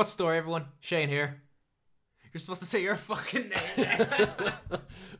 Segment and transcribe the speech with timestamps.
[0.00, 0.64] What's the story, everyone?
[0.80, 1.42] Shane here.
[2.32, 3.50] You're supposed to say your fucking name.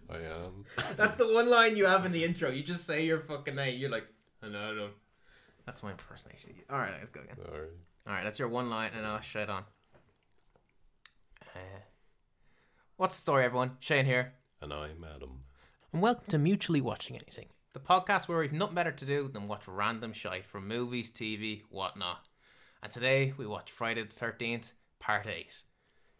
[0.09, 0.65] I am.
[0.97, 2.49] That's the one line you have in the intro.
[2.49, 3.79] You just say your fucking name.
[3.79, 4.07] You're like,
[4.43, 4.89] I know, I know.
[5.67, 6.55] That's my impersonation.
[6.71, 7.37] All right, let's go again.
[7.45, 7.69] Alright.
[8.07, 9.65] All right, that's your one line, and I'll shut on.
[11.55, 11.59] Uh,
[12.97, 13.73] what's the story, everyone?
[13.81, 15.41] Shane here, And I'm Adam.
[15.93, 19.47] and welcome to Mutually Watching Anything, the podcast where we've nothing better to do than
[19.47, 22.30] watch random shite from movies, TV, whatnot.
[22.83, 25.63] And today we watch Friday the Thirteenth, Part Eight.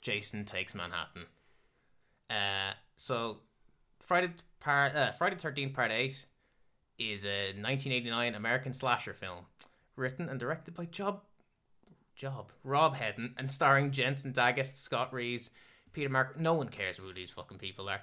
[0.03, 1.25] Jason takes Manhattan.
[2.29, 3.39] Uh, so
[4.01, 6.27] Friday part uh, Friday the Thirteenth Part Eight
[6.99, 9.47] is a 1989 American slasher film,
[9.97, 11.23] written and directed by Job
[12.15, 15.51] Job Rob Hedden and starring Jensen Daggett, Scott Reeves,
[15.93, 16.39] Peter Mark.
[16.39, 18.03] No one cares who these fucking people are.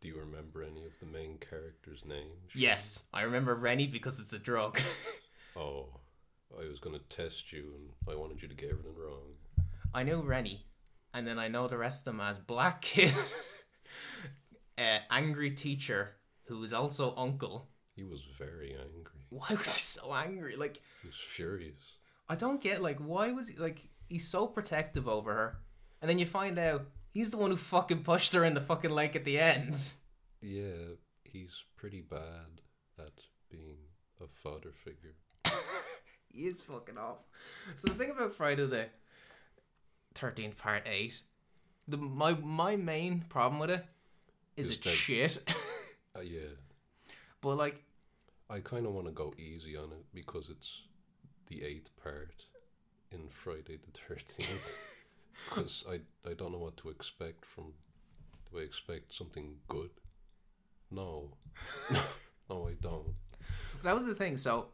[0.00, 2.50] Do you remember any of the main characters' names?
[2.54, 4.78] Yes, I remember Rennie because it's a drug.
[5.56, 5.86] Oh,
[6.60, 9.34] I was gonna test you and I wanted you to get everything wrong.
[9.92, 10.66] I know Rennie,
[11.12, 13.12] and then I know the rest of them as Black Kid,
[14.78, 17.68] uh, angry teacher who is also uncle.
[17.94, 19.26] He was very angry.
[19.30, 20.56] Why was he so angry?
[20.56, 21.94] Like He was furious.
[22.28, 25.58] I don't get like why was he like he's so protective over her,
[26.00, 28.90] and then you find out he's the one who fucking pushed her in the fucking
[28.90, 29.92] lake at the end.
[30.40, 32.60] Yeah, he's pretty bad
[32.98, 33.12] at
[33.50, 33.78] being
[34.20, 35.14] a father figure.
[36.34, 37.18] He is fucking off.
[37.76, 38.86] So the thing about Friday the
[40.14, 41.20] Thirteenth Part Eight,
[41.86, 43.84] the my my main problem with it
[44.56, 45.38] is it's that- shit.
[46.16, 46.42] Uh, yeah,
[47.40, 47.82] but like
[48.48, 50.82] I kind of want to go easy on it because it's
[51.48, 52.44] the eighth part
[53.10, 54.78] in Friday the Thirteenth.
[55.50, 55.94] Because I
[56.30, 57.72] I don't know what to expect from.
[58.52, 59.90] Do I expect something good?
[60.92, 61.32] No,
[62.48, 63.16] no, I don't.
[63.82, 64.36] that was the thing.
[64.36, 64.68] So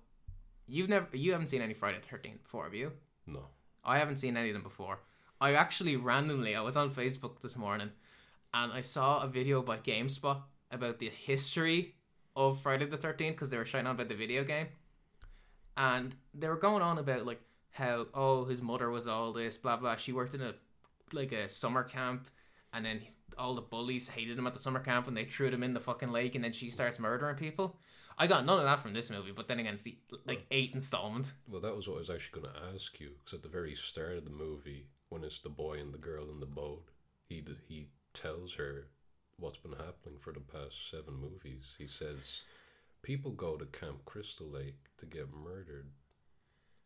[0.71, 2.93] you've never you haven't seen any Friday the Thirteenth before, have you?
[3.27, 3.47] No.
[3.85, 5.01] I haven't seen any of them before.
[5.41, 7.91] I actually randomly I was on Facebook this morning
[8.53, 11.95] and I saw a video by GameSpot about the history
[12.37, 14.69] of Friday the Thirteenth because they were shouting on about the video game,
[15.77, 17.41] and they were going on about like
[17.71, 19.97] how oh his mother was all this blah blah.
[19.97, 20.55] She worked in a
[21.13, 22.29] like a summer camp,
[22.73, 23.01] and then
[23.39, 25.81] all the bullies hated him at the summer camp and they threw him in the
[25.81, 27.79] fucking lake, and then she starts murdering people.
[28.21, 30.75] I got none of that from this movie, but then again, it's the like eighth
[30.75, 31.33] installment.
[31.49, 33.13] Well, that was what I was actually going to ask you.
[33.19, 36.29] Because at the very start of the movie, when it's the boy and the girl
[36.29, 36.85] in the boat,
[37.31, 38.89] he he tells her
[39.39, 41.65] what's been happening for the past seven movies.
[41.79, 42.43] He says
[43.01, 45.87] people go to Camp Crystal Lake to get murdered,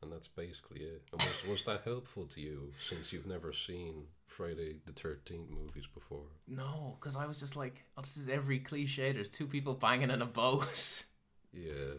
[0.03, 1.03] and that's basically it.
[1.11, 5.89] And was was that helpful to you since you've never seen Friday the Thirteenth movies
[5.93, 6.29] before?
[6.47, 9.11] No, because I was just like, oh, this is every cliche.
[9.11, 11.03] There's two people banging in a boat.
[11.55, 11.95] Yeah,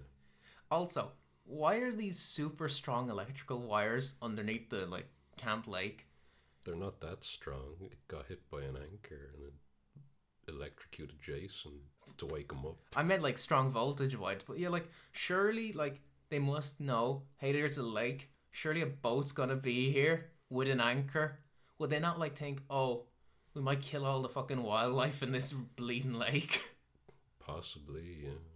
[0.69, 1.11] also,
[1.45, 5.07] why are these super strong electrical wires underneath the like
[5.37, 6.07] Camp Lake?
[6.65, 7.75] they're not that strong.
[7.79, 11.73] It got hit by an anchor and it electrocuted Jason
[12.17, 12.77] to wake him up.
[12.95, 17.23] I meant like strong voltage wires, but yeah, like surely like they must know.
[17.37, 18.31] Hey, there's a lake.
[18.51, 21.39] Surely a boat's gonna be here with an anchor.
[21.77, 23.05] Would they not like think, oh,
[23.53, 26.61] we might kill all the fucking wildlife in this bleeding lake?
[27.39, 28.54] Possibly, yeah.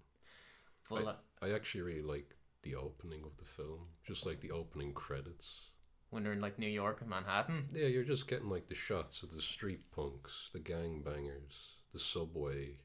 [0.89, 1.03] Like,
[1.41, 5.71] I actually really like the opening of the film, just like the opening credits.
[6.09, 7.69] when they're in like New York and Manhattan.
[7.73, 12.77] Yeah, you're just getting like the shots of the street punks, the gangbangers, the subway,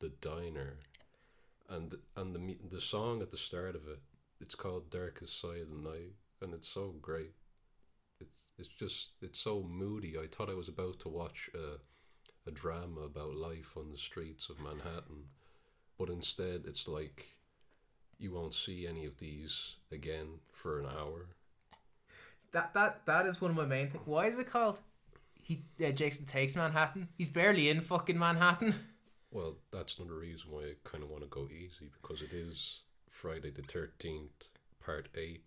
[0.00, 0.78] the diner,
[1.68, 4.00] and and the the song at the start of it.
[4.40, 7.34] It's called "Darkest Side of the Night," and it's so great.
[8.20, 10.16] It's it's just it's so moody.
[10.18, 11.78] I thought I was about to watch a
[12.48, 15.28] a drama about life on the streets of Manhattan,
[15.98, 17.26] but instead it's like
[18.18, 21.26] you won't see any of these again for an hour.
[22.52, 24.06] That that that is one of my main things.
[24.06, 24.80] Why is it called?
[25.34, 27.08] He uh, Jason takes Manhattan.
[27.18, 28.74] He's barely in fucking Manhattan.
[29.30, 32.82] Well, that's another reason why I kind of want to go easy because it is
[33.10, 34.46] Friday the 13th,
[34.78, 35.40] part 8,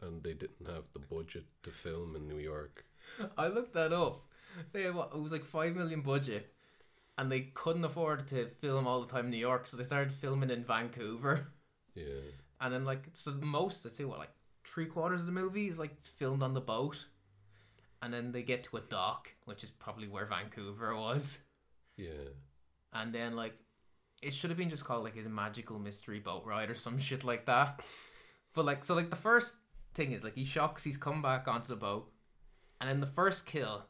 [0.00, 2.86] and they didn't have the budget to film in New York.
[3.36, 4.22] I looked that up.
[4.72, 6.54] They what, it was like five million budget,
[7.18, 10.12] and they couldn't afford to film all the time in New York, so they started
[10.12, 11.48] filming in Vancouver.
[11.94, 12.04] Yeah.
[12.60, 14.32] And then like so most I'd say what like
[14.64, 17.06] three quarters of the movie is like filmed on the boat,
[18.02, 21.38] and then they get to a dock, which is probably where Vancouver was.
[21.96, 22.32] Yeah.
[22.92, 23.54] and then like
[24.22, 27.24] it should have been just called like his magical mystery boat ride or some shit
[27.24, 27.80] like that.
[28.54, 29.56] But like so like the first
[29.94, 32.10] thing is like he shocks he's come back onto the boat
[32.80, 33.84] and then the first kill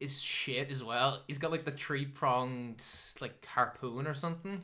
[0.00, 1.22] is shit as well.
[1.28, 2.82] He's got like the three pronged
[3.20, 4.62] like harpoon or something.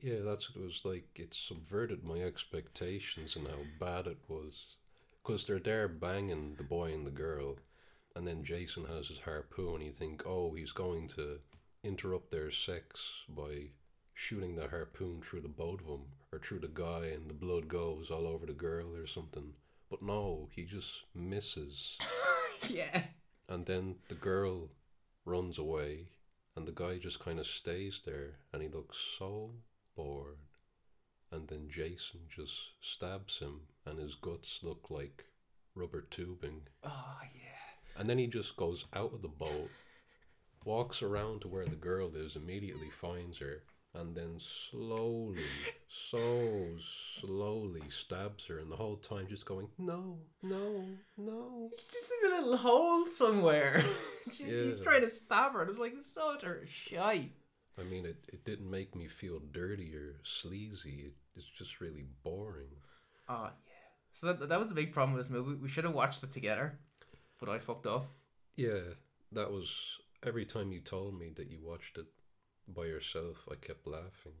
[0.00, 1.08] Yeah, that's what it was like.
[1.16, 4.76] It subverted my expectations and how bad it was.
[5.22, 7.56] because they're there banging the boy and the girl,
[8.16, 9.82] and then Jason has his harpoon.
[9.82, 11.40] You think, oh, he's going to
[11.84, 13.70] interrupt their sex by
[14.14, 17.68] shooting the harpoon through the both of them or through the guy, and the blood
[17.68, 19.52] goes all over the girl or something.
[19.90, 21.96] But no, he just misses,
[22.68, 23.02] yeah.
[23.48, 24.68] and then the girl
[25.28, 26.08] runs away,
[26.56, 29.50] and the guy just kind of stays there, and he looks so
[29.94, 30.38] bored.
[31.30, 35.26] And then Jason just stabs him, and his guts look like
[35.74, 36.62] rubber tubing.
[36.82, 38.00] Oh yeah.
[38.00, 39.70] And then he just goes out of the boat,
[40.64, 43.62] walks around to where the girl is, immediately finds her,
[43.94, 45.42] and then slowly,
[45.88, 50.84] so slowly stabs her, and the whole time just going, no, no,
[51.16, 51.70] no.
[51.74, 53.82] Just in a little hole somewhere.
[54.26, 55.62] she's, she's trying to stab her.
[55.62, 57.32] and It was like so utter shite.
[57.78, 61.04] I mean, it, it didn't make me feel dirty or sleazy.
[61.06, 62.70] It, it's just really boring.
[63.28, 63.72] Oh yeah.
[64.12, 65.54] So that, that was the big problem with this movie.
[65.60, 66.78] We should have watched it together,
[67.38, 68.10] but I fucked up.
[68.56, 68.80] Yeah,
[69.32, 69.72] that was
[70.26, 72.06] every time you told me that you watched it
[72.74, 74.32] by yourself, I kept laughing.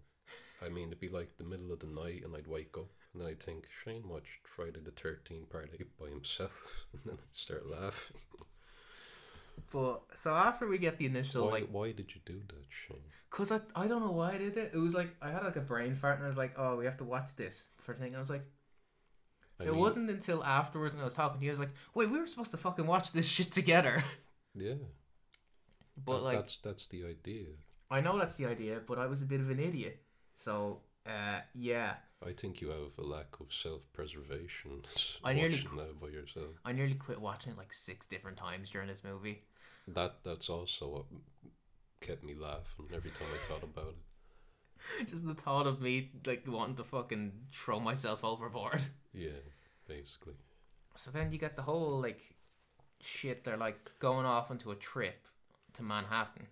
[0.60, 3.22] I mean, it'd be like the middle of the night, and I'd wake up and
[3.22, 7.34] then I'd think Shane watched Friday the Thirteenth Part Eight by himself, and then I'd
[7.34, 8.16] start laughing.
[9.72, 12.98] But so after we get the initial why, like, why did you do that, Shane?
[13.30, 14.70] cause I I don't know why I did it.
[14.74, 16.84] It was like I had like a brain fart and I was like, oh, we
[16.84, 18.14] have to watch this for thing.
[18.16, 18.44] I was like,
[19.60, 21.74] I it mean, wasn't until afterwards when I was talking to you, I was like,
[21.94, 24.02] wait, we were supposed to fucking watch this shit together.
[24.54, 24.74] Yeah,
[25.96, 27.46] But that- like, that's that's the idea.
[27.90, 30.02] I know that's the idea, but I was a bit of an idiot.
[30.36, 31.94] So uh, yeah,
[32.24, 34.82] I think you have a lack of self-preservation.
[35.24, 36.56] I nearly watching that by yourself.
[36.64, 39.44] I nearly quit watching it like six different times during this movie.
[39.86, 41.04] That that's also what
[42.00, 43.94] kept me laughing every time I thought about
[45.00, 45.06] it.
[45.08, 48.82] Just the thought of me like wanting to fucking throw myself overboard.
[49.14, 49.40] Yeah,
[49.86, 50.34] basically.
[50.94, 52.36] So then you get the whole like
[53.00, 53.44] shit.
[53.44, 55.26] They're like going off onto a trip
[55.74, 56.46] to Manhattan.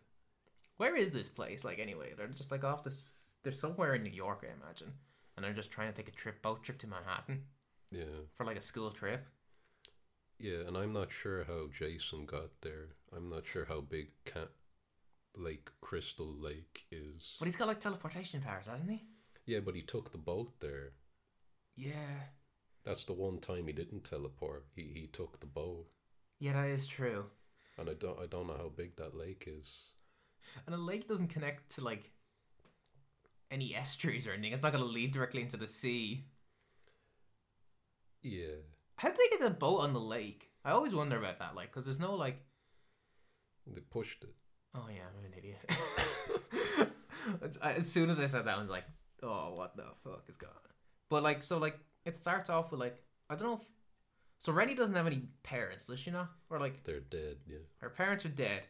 [0.76, 1.64] Where is this place?
[1.64, 3.12] Like anyway, they're just like off this.
[3.42, 4.92] They're somewhere in New York, I imagine,
[5.36, 7.44] and they're just trying to take a trip, boat trip to Manhattan
[7.90, 8.24] Yeah.
[8.34, 9.26] for like a school trip.
[10.38, 12.88] Yeah, and I'm not sure how Jason got there.
[13.16, 14.48] I'm not sure how big Cat
[15.34, 17.36] Lake Crystal Lake is.
[17.38, 19.04] But he's got like teleportation powers, hasn't he?
[19.46, 20.92] Yeah, but he took the boat there.
[21.76, 22.24] Yeah.
[22.84, 24.66] That's the one time he didn't teleport.
[24.74, 25.86] He he took the boat,
[26.38, 27.26] Yeah, that is true.
[27.78, 29.68] and I don't I don't know how big that lake is.
[30.66, 32.10] And a lake doesn't connect to like
[33.50, 34.52] any estuaries or anything.
[34.52, 36.24] It's not going to lead directly into the sea.
[38.22, 38.56] Yeah,
[38.96, 40.50] How did they get the boat on the lake?
[40.64, 42.42] I always wonder about that, like, because there's no like.
[43.72, 44.34] they pushed it.
[44.74, 46.90] Oh yeah, I'm an idiot.
[47.78, 48.84] As soon as I said that, I was like,
[49.22, 50.72] "Oh, what the fuck is going?" on?
[51.08, 53.00] But like, so like, it starts off with like,
[53.30, 53.66] I don't know if.
[54.38, 56.30] So Rennie doesn't have any parents, does she not?
[56.50, 57.36] Or like, They're dead.
[57.48, 58.62] Yeah, her parents are dead.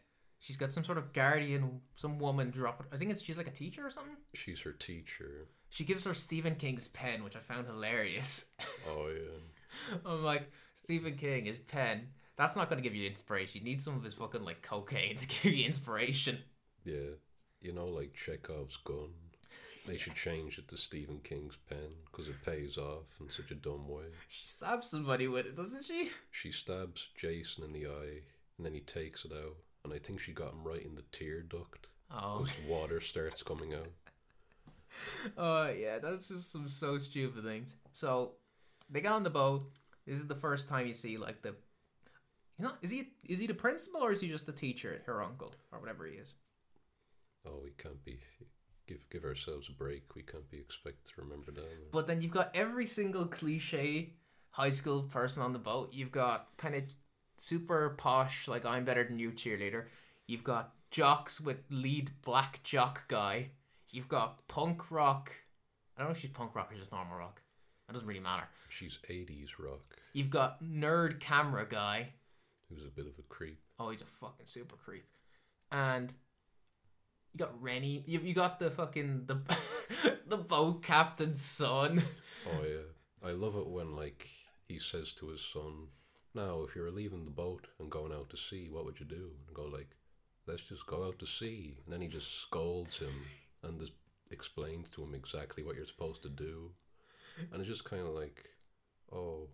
[0.46, 2.84] She's got some sort of guardian, some woman drop.
[2.92, 4.14] I think it's she's like a teacher or something.
[4.32, 5.48] she's her teacher.
[5.70, 8.44] She gives her Stephen King's pen, which I found hilarious.
[8.88, 12.10] Oh yeah, I'm like, Stephen King, his pen.
[12.36, 13.58] That's not going to give you inspiration.
[13.58, 16.38] You need some of his fucking like cocaine to give you inspiration.
[16.84, 17.16] yeah.
[17.60, 19.08] You know, like Chekhov's gun.
[19.84, 23.56] They should change it to Stephen King's pen because it pays off in such a
[23.56, 24.04] dumb way.
[24.28, 26.10] She stabs somebody with it, doesn't she?
[26.30, 28.20] She stabs Jason in the eye,
[28.56, 29.56] and then he takes it out.
[29.86, 33.74] And I think she got him right in the tear duct Oh, water starts coming
[33.74, 33.90] out.
[35.38, 37.76] oh yeah, that's just some so stupid things.
[37.92, 38.32] So
[38.90, 39.70] they got on the boat.
[40.06, 41.54] This is the first time you see like the.
[42.58, 43.08] You know, Is he?
[43.28, 46.14] Is he the principal or is he just the teacher, her uncle, or whatever he
[46.14, 46.34] is?
[47.46, 48.18] Oh, we can't be
[48.86, 50.14] give give ourselves a break.
[50.14, 51.90] We can't be expected to remember that.
[51.92, 54.14] But then you've got every single cliche
[54.50, 55.92] high school person on the boat.
[55.92, 56.84] You've got kind of
[57.38, 59.84] super posh, like I'm better than you cheerleader.
[60.26, 63.50] You've got jocks with lead black jock guy.
[63.90, 65.32] You've got punk rock.
[65.96, 67.40] I don't know if she's punk rock or just normal rock.
[67.86, 68.44] That doesn't really matter.
[68.68, 69.96] She's eighties rock.
[70.12, 72.14] You've got nerd camera guy.
[72.68, 73.60] Who's a bit of a creep.
[73.78, 75.06] Oh, he's a fucking super creep.
[75.70, 76.12] And
[77.32, 78.02] you got Rennie.
[78.06, 79.40] You you got the fucking the
[80.26, 82.02] the boat captain's son.
[82.46, 84.26] Oh yeah, I love it when like
[84.66, 85.88] he says to his son,
[86.36, 89.30] "Now, if you're leaving the boat and going out to sea, what would you do?"
[89.46, 89.96] And go like,
[90.46, 93.14] "Let's just go out to sea." And then he just scolds him
[93.62, 93.92] and just
[94.30, 96.72] explains to him exactly what you're supposed to do.
[97.50, 98.50] And it's just kind of like,
[99.10, 99.48] "Oh,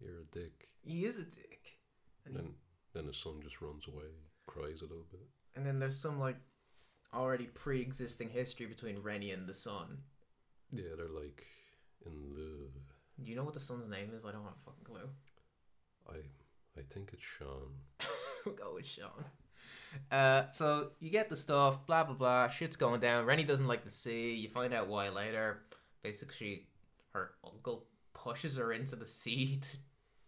[0.00, 1.78] you're a dick." He is a dick.
[2.24, 2.54] And then
[2.94, 4.10] then his son just runs away,
[4.46, 5.28] cries a little bit.
[5.56, 6.36] And then there's some like
[7.12, 9.98] already pre-existing history between Rennie and the son.
[10.72, 11.44] Yeah, they're like
[12.06, 12.72] in love.
[13.22, 14.24] Do you know what the son's name is?
[14.24, 15.08] I don't have a fucking clue.
[16.08, 16.16] I
[16.78, 17.74] I think it's Sean.
[18.46, 19.24] we'll go with Sean.
[20.10, 22.48] Uh, so you get the stuff, blah blah blah.
[22.48, 23.24] Shit's going down.
[23.24, 24.34] Rennie doesn't like the sea.
[24.34, 25.62] You find out why later.
[26.02, 26.66] Basically,
[27.12, 29.76] her uncle pushes her into the sea to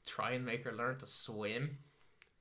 [0.06, 1.78] try and make her learn to swim.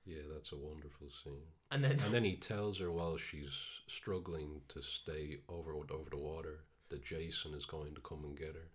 [0.05, 1.43] Yeah, that's a wonderful scene.
[1.72, 3.55] And then, And then he tells her while she's
[3.88, 8.55] struggling to stay over over the water that Jason is going to come and get
[8.55, 8.72] her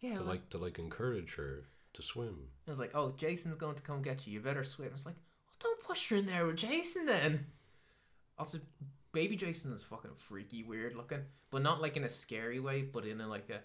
[0.00, 2.48] yeah, to like, like, to like encourage her to swim.
[2.66, 4.34] it was like, oh, Jason's going to come get you.
[4.34, 4.90] You better swim.
[4.92, 5.16] It's like,
[5.48, 7.46] oh, don't push her in there with Jason then.
[8.38, 8.58] Also,
[9.12, 11.20] baby Jason is fucking freaky, weird looking,
[11.50, 13.60] but not like in a scary way, but in a like a,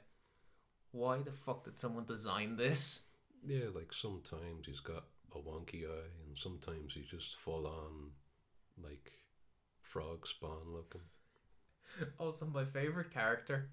[0.91, 3.03] why the fuck did someone design this?
[3.45, 8.11] Yeah, like sometimes he's got a wonky eye, and sometimes he's just full on
[8.83, 9.11] like
[9.81, 11.01] frog spawn looking.
[12.19, 13.69] Also, my favorite character,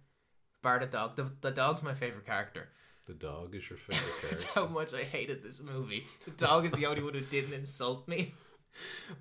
[0.63, 1.17] bar the dog.
[1.17, 2.69] The, the dog's my favorite character.
[3.07, 4.61] The dog is your favorite That's character.
[4.61, 6.05] how much I hated this movie.
[6.25, 8.35] The dog is the only one who didn't insult me.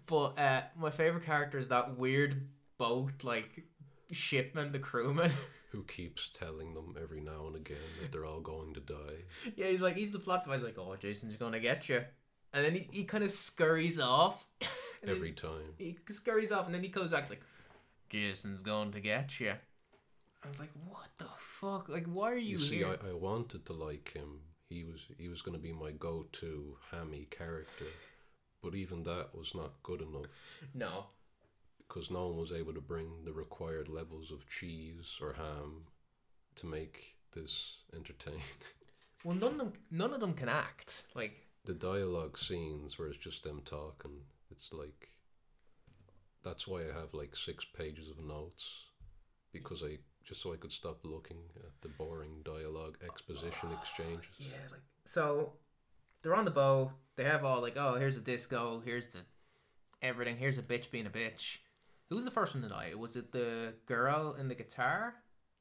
[0.06, 2.48] But uh, my favorite character is that weird
[2.78, 3.64] boat, like
[4.12, 5.32] shipman, the crewman.
[5.72, 9.24] who keeps telling them every now and again that they're all going to die.
[9.56, 10.62] yeah, he's like he's the plot device.
[10.64, 12.04] Like, oh, Jason's gonna get you,
[12.54, 14.46] and then he, he kind of scurries off.
[15.08, 15.74] Every time.
[15.80, 17.42] he scurries off, and then he comes back like,
[18.10, 19.54] Jason's going to get you.
[20.44, 21.88] I was like, what the fuck?
[21.90, 22.98] Like, why are you, You see, here?
[23.04, 24.40] I, I wanted to like him.
[24.70, 27.86] He was he was going to be my go-to hammy character,
[28.64, 30.28] but even that was not good enough
[30.74, 31.08] No,
[31.88, 35.88] because no one was able to bring the required levels of cheese or ham
[36.56, 38.42] to make this entertaining.
[39.26, 41.04] well, none of them, none of them can act.
[41.14, 41.34] Like,
[41.66, 45.10] the dialogue scenes where it's just them talking, it's like
[46.44, 48.66] that's why I have like six pages of notes
[49.52, 54.30] because I just so I could stop looking at the boring dialogue exposition ah, exchanges.
[54.38, 55.54] yeah, like so,
[56.22, 56.92] they're on the bow.
[57.16, 58.82] They have all like, oh, here's a disco.
[58.84, 59.20] Here's the
[60.02, 60.38] everything.
[60.38, 61.58] Here's a bitch being a bitch.
[62.10, 62.92] Who was the first one to die?
[62.98, 65.16] Was it the girl in the guitar?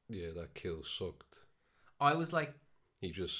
[0.09, 1.37] Yeah, that kill sucked.
[1.99, 2.53] I was like,
[2.99, 3.37] He just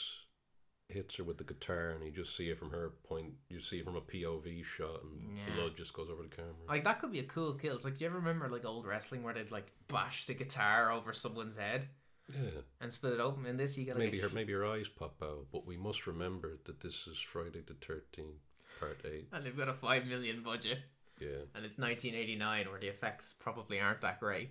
[0.94, 3.34] hits her with the guitar, and you just see it from her point.
[3.50, 5.56] You see it from a POV shot, and Yeah.
[5.56, 6.54] blood just goes over the camera.
[6.68, 7.76] like that could be a cool kill.
[7.76, 10.92] It's like, do you ever remember like old wrestling where they'd like bash the guitar
[10.92, 11.88] over someone's head
[12.30, 13.46] yeah, and split it open?
[13.46, 16.08] In this, you get like maybe her maybe her eyes pop out, but we must
[16.08, 18.42] remember that this is Friday the Thirteenth,
[18.80, 19.28] Part Eight.
[19.32, 20.80] and they've got a five million budget,
[21.20, 24.50] Yeah, and it's 1989 where the effects probably aren't that great.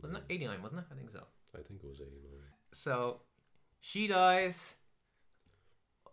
[0.00, 0.62] Wasn't it 89?
[0.62, 0.86] Wasn't it?
[0.90, 1.24] I think so.
[1.54, 2.40] I think it was eighty nine.
[2.72, 3.22] So
[3.80, 4.74] she dies.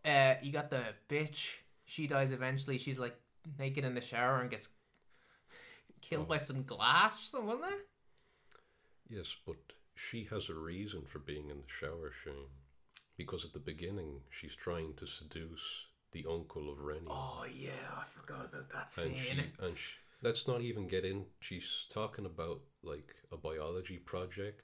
[0.07, 1.55] Uh, you got the bitch.
[1.85, 2.77] She dies eventually.
[2.77, 3.15] She's like
[3.59, 4.69] naked in the shower and gets
[6.01, 6.29] killed Oh.
[6.29, 7.79] by some glass or something, wasn't there?
[9.19, 9.55] Yes, but
[9.95, 12.49] she has a reason for being in the shower, Shane.
[13.17, 17.07] Because at the beginning, she's trying to seduce the uncle of Rennie.
[17.09, 19.17] Oh yeah, I forgot about that and scene.
[19.17, 19.31] she,
[19.65, 21.25] and she, let's not even get in.
[21.39, 24.61] She's talking about like a biology project,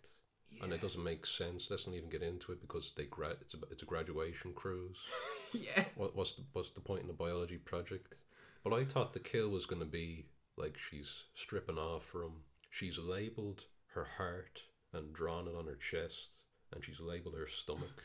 [0.62, 1.68] and it doesn't make sense.
[1.70, 3.38] Let's not even get into it because they grad.
[3.42, 4.98] It's a it's a graduation cruise.
[5.54, 5.86] yeah.
[5.96, 8.16] what what's the what's the point in the biology project?
[8.64, 10.26] But I thought the kill was going to be
[10.58, 12.44] like she's stripping off from.
[12.70, 14.62] She's labeled her heart
[14.94, 16.38] and drawn it on her chest,
[16.74, 18.04] and she's labeled her stomach.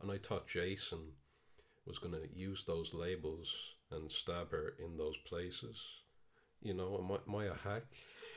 [0.00, 1.12] And I thought Jason
[1.86, 3.52] was going to use those labels
[3.90, 5.78] and stab her in those places.
[6.62, 7.84] You know, am I, am I a hack?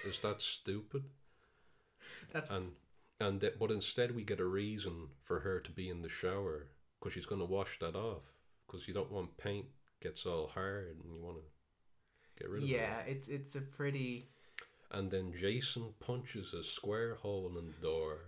[0.05, 1.03] Is that stupid?
[2.33, 2.71] That's and
[3.19, 6.67] and that, but instead we get a reason for her to be in the shower
[6.99, 8.23] because she's going to wash that off
[8.65, 9.65] because you don't want paint
[10.01, 12.71] gets all hard and you want to get rid of it.
[12.71, 12.99] yeah.
[13.07, 14.29] It's it's a pretty.
[14.91, 18.19] And then Jason punches a square hole in the door,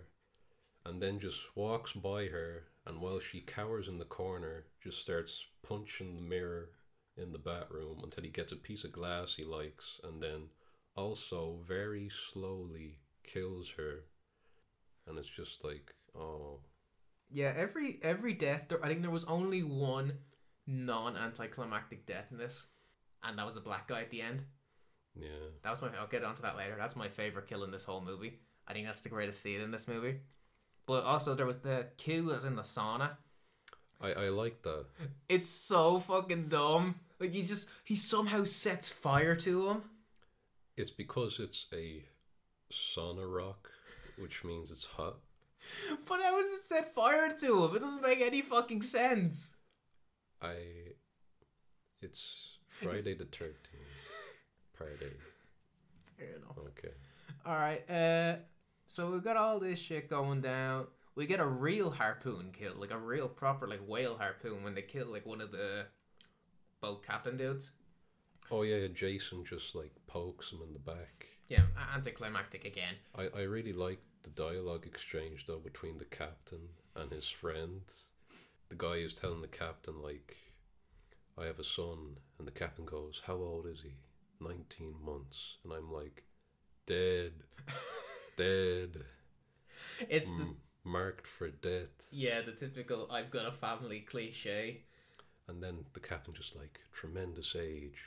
[0.84, 5.46] and then just walks by her, and while she cowers in the corner, just starts
[5.66, 6.68] punching the mirror
[7.16, 10.48] in the bathroom until he gets a piece of glass he likes, and then
[10.96, 14.04] also very slowly kills her
[15.10, 16.60] and it's just like oh
[17.30, 17.52] yeah.
[17.56, 18.64] Every every death.
[18.68, 20.14] There, I think there was only one
[20.66, 22.66] non anticlimactic death in this,
[23.22, 24.42] and that was the black guy at the end.
[25.14, 25.28] yeah
[25.62, 25.88] That was my.
[25.98, 26.74] I'll get onto that later.
[26.78, 28.40] That's my favorite kill in this whole movie.
[28.66, 30.20] I think that's the greatest scene in this movie.
[30.86, 33.16] But also there was the Q was in the sauna.
[34.00, 34.86] i i like that
[35.28, 36.96] It's so fucking dumb.
[37.20, 39.82] Like he just he somehow sets fire to him.
[40.76, 42.04] it's because it's a
[42.72, 43.70] sauna rock
[44.20, 45.16] which means it's hot
[46.08, 47.76] But how does it set fire to him?
[47.76, 49.54] It doesn't make any fucking sense.
[50.42, 50.54] i
[52.02, 53.54] it's friday the 13th
[54.78, 55.08] part 8
[56.18, 56.58] Fair enough.
[56.58, 56.94] okay
[57.46, 57.88] All right.
[57.90, 58.36] Uh,
[58.86, 60.86] so we've got all this shit going down.
[61.14, 64.82] we get a real harpoon kill, like a real proper like whale harpoon when they
[64.82, 65.86] kill like one of the
[66.82, 67.70] boat captain dudes.
[68.50, 71.26] Oh yeah, Jason just like pokes him in the back.
[71.48, 71.62] Yeah,
[71.94, 72.94] anticlimactic again.
[73.16, 77.82] I, I really liked the dialogue exchange though between the captain and his friend.
[78.68, 80.36] The guy is telling the captain like,
[81.36, 83.94] "I have a son," and the captain goes, "How old is he?"
[84.40, 86.24] Nineteen months, and I'm like,
[86.86, 87.32] "Dead,
[88.36, 89.04] dead,
[90.08, 94.84] It's the m- marked for death." yeah the typical I've got a family cliche.
[95.48, 98.04] And then the captain just like tremendous age.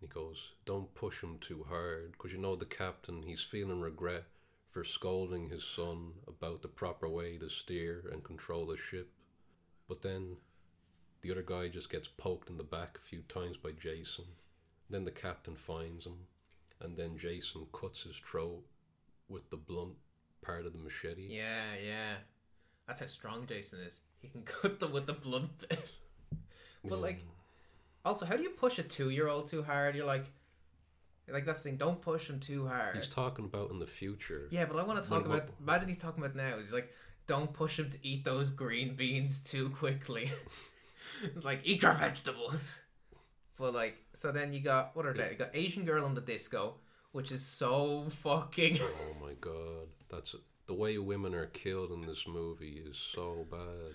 [0.00, 3.22] And he goes, "Don't push him too hard, because you know the captain.
[3.22, 4.24] He's feeling regret
[4.72, 9.10] for scolding his son about the proper way to steer and control a ship.
[9.88, 10.38] But then
[11.20, 14.24] the other guy just gets poked in the back a few times by Jason.
[14.90, 16.26] Then the captain finds him,
[16.80, 18.62] and then Jason cuts his throat
[19.28, 19.94] with the blunt
[20.42, 21.28] part of the machete.
[21.28, 22.14] Yeah, yeah.
[22.86, 24.00] That's how strong Jason is.
[24.20, 25.92] He can cut them with the blunt bit.
[26.82, 26.96] but Yeah.
[26.96, 27.20] like,
[28.04, 29.94] also, how do you push a two-year-old too hard?
[29.94, 30.24] You're like,
[31.30, 31.78] like that's the thing.
[31.78, 32.96] Don't push him too hard.
[32.96, 34.48] he's talking about in the future.
[34.50, 35.48] yeah, but I want to talk about.
[35.60, 36.56] Imagine he's talking about now.
[36.58, 36.92] He's like,
[37.26, 40.30] don't push him to eat those green beans too quickly.
[41.22, 42.78] it's like eat your vegetables.
[43.56, 45.30] But like, so then you got what are they?
[45.30, 46.74] You got Asian girl on the disco,
[47.12, 48.78] which is so fucking.
[48.80, 50.34] Oh my god, that's
[50.66, 53.94] the way women are killed in this movie is so bad.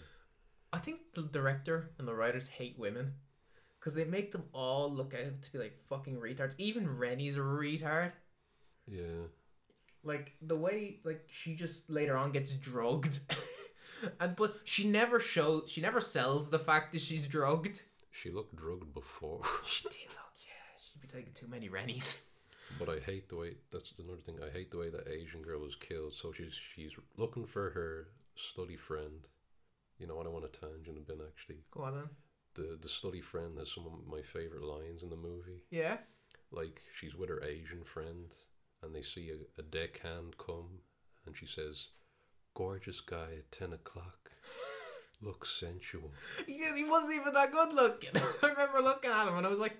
[0.71, 3.13] I think the director and the writers hate women
[3.79, 6.55] because they make them all look out to be like fucking retards.
[6.57, 8.11] Even Rennie's a retard.
[8.87, 9.27] Yeah,
[10.03, 13.19] Like the way like she just later on gets drugged,
[14.19, 15.69] and but she never shows.
[15.69, 17.81] She never sells the fact that she's drugged.
[18.11, 20.79] she looked drugged before, She did look, yeah.
[20.81, 22.17] She'd be taking too many Rennies.
[22.79, 23.55] but I hate the way.
[23.71, 24.37] That's another thing.
[24.41, 26.13] I hate the way that Asian girl was killed.
[26.13, 29.27] So she's she's looking for her study friend.
[29.99, 31.17] You know, I don't want to tangent a bit.
[31.27, 32.09] Actually, Go on then.
[32.57, 35.63] The the study friend has some of my favorite lines in the movie.
[35.71, 35.97] Yeah.
[36.51, 38.25] Like she's with her Asian friend,
[38.83, 40.79] and they see a, a deckhand come,
[41.25, 41.87] and she says,
[42.53, 44.31] "Gorgeous guy at ten o'clock,
[45.21, 46.11] looks sensual."
[46.45, 48.11] He, he wasn't even that good looking.
[48.43, 49.77] I remember looking at him and I was like,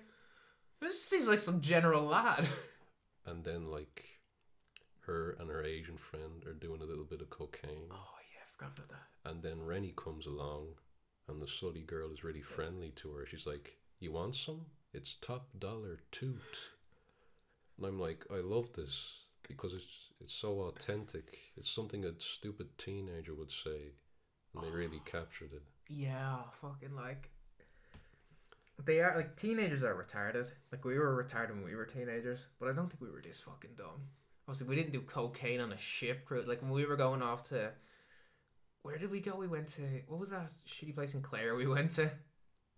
[0.80, 2.46] this seems like some general lad.
[3.26, 4.04] and then like
[5.06, 8.46] her and her Asian friend are doing a little bit of cocaine, Oh yeah, I
[8.56, 9.30] forgot about that.
[9.30, 10.74] and then Rennie comes along,
[11.28, 13.26] and the slutty girl is really friendly to her.
[13.26, 14.66] She's like, "You want some?
[14.92, 16.58] It's top dollar toot."
[17.76, 21.38] And I'm like, I love this because it's it's so authentic.
[21.56, 23.92] It's something a stupid teenager would say,
[24.54, 25.62] and they really captured it.
[25.88, 27.30] Yeah, fucking like
[28.84, 30.50] they are like teenagers are retarded.
[30.70, 33.40] Like we were retarded when we were teenagers, but I don't think we were this
[33.40, 34.08] fucking dumb.
[34.46, 36.46] Obviously, we didn't do cocaine on a ship cruise.
[36.46, 37.70] Like when we were going off to,
[38.82, 39.36] where did we go?
[39.36, 41.54] We went to what was that shitty place in Clare?
[41.54, 42.10] We went to.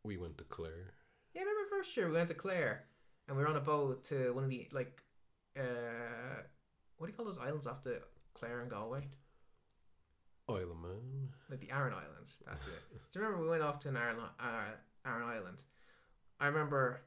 [0.04, 0.92] We went to Clare.
[1.34, 2.84] Yeah, remember first year we went to Clare,
[3.28, 5.02] and we were on a boat to one of the like,
[5.58, 6.42] uh,
[6.96, 8.00] what do you call those islands off the
[8.34, 9.02] Clare and Galway?
[10.48, 11.28] Isle of Man.
[11.48, 12.42] like the Aran Islands.
[12.46, 12.72] That's it.
[13.12, 14.62] Do you remember we went off to an Aran, uh,
[15.06, 15.62] Aran Island?
[16.40, 17.02] I remember.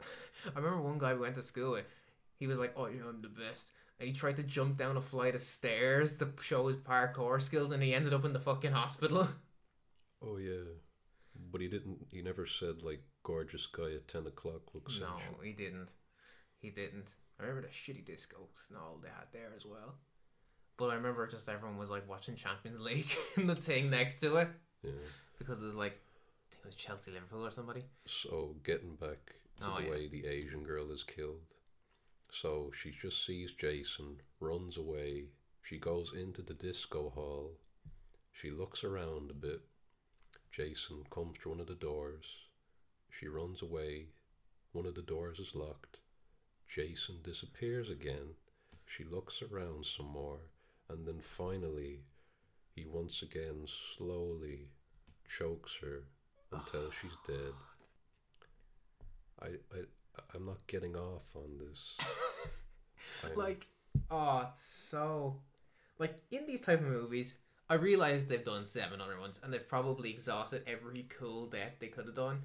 [0.00, 1.86] I remember one guy we went to school with.
[2.34, 4.96] He was like, "Oh, you know, I'm the best," and he tried to jump down
[4.96, 8.40] a flight of stairs to show his parkour skills, and he ended up in the
[8.40, 9.28] fucking hospital.
[10.22, 10.64] Oh yeah,
[11.52, 12.06] but he didn't.
[12.10, 15.88] He never said like gorgeous guy at ten o'clock looks no, he didn't.
[16.58, 17.10] He didn't.
[17.38, 19.96] I remember the shitty discos and all they had there as well.
[20.78, 24.36] But I remember just everyone was like watching Champions League in the thing next to
[24.36, 24.48] it
[24.82, 24.90] Yeah.
[25.38, 27.84] because it was like, I think it was Chelsea Liverpool or somebody.
[28.06, 29.90] So getting back to Oh, the yeah.
[29.90, 31.42] way the Asian girl is killed.
[32.30, 35.24] So she just sees Jason, runs away.
[35.62, 37.52] She goes into the disco hall.
[38.32, 39.62] She looks around a bit.
[40.52, 42.24] Jason comes to one of the doors.
[43.10, 44.06] She runs away.
[44.72, 45.98] One of the doors is locked.
[46.68, 48.34] Jason disappears again.
[48.84, 50.40] She looks around some more.
[50.88, 52.00] And then finally,
[52.74, 54.68] he once again slowly
[55.28, 56.04] chokes her
[56.52, 57.52] until she's dead.
[59.42, 59.82] I, I,
[60.34, 61.96] I'm not getting off on this.
[63.36, 63.66] Like
[64.10, 65.40] oh it's so
[65.98, 67.36] like in these type of movies
[67.68, 71.88] i realize they've done seven other ones and they've probably exhausted every cool death they
[71.88, 72.42] could have done.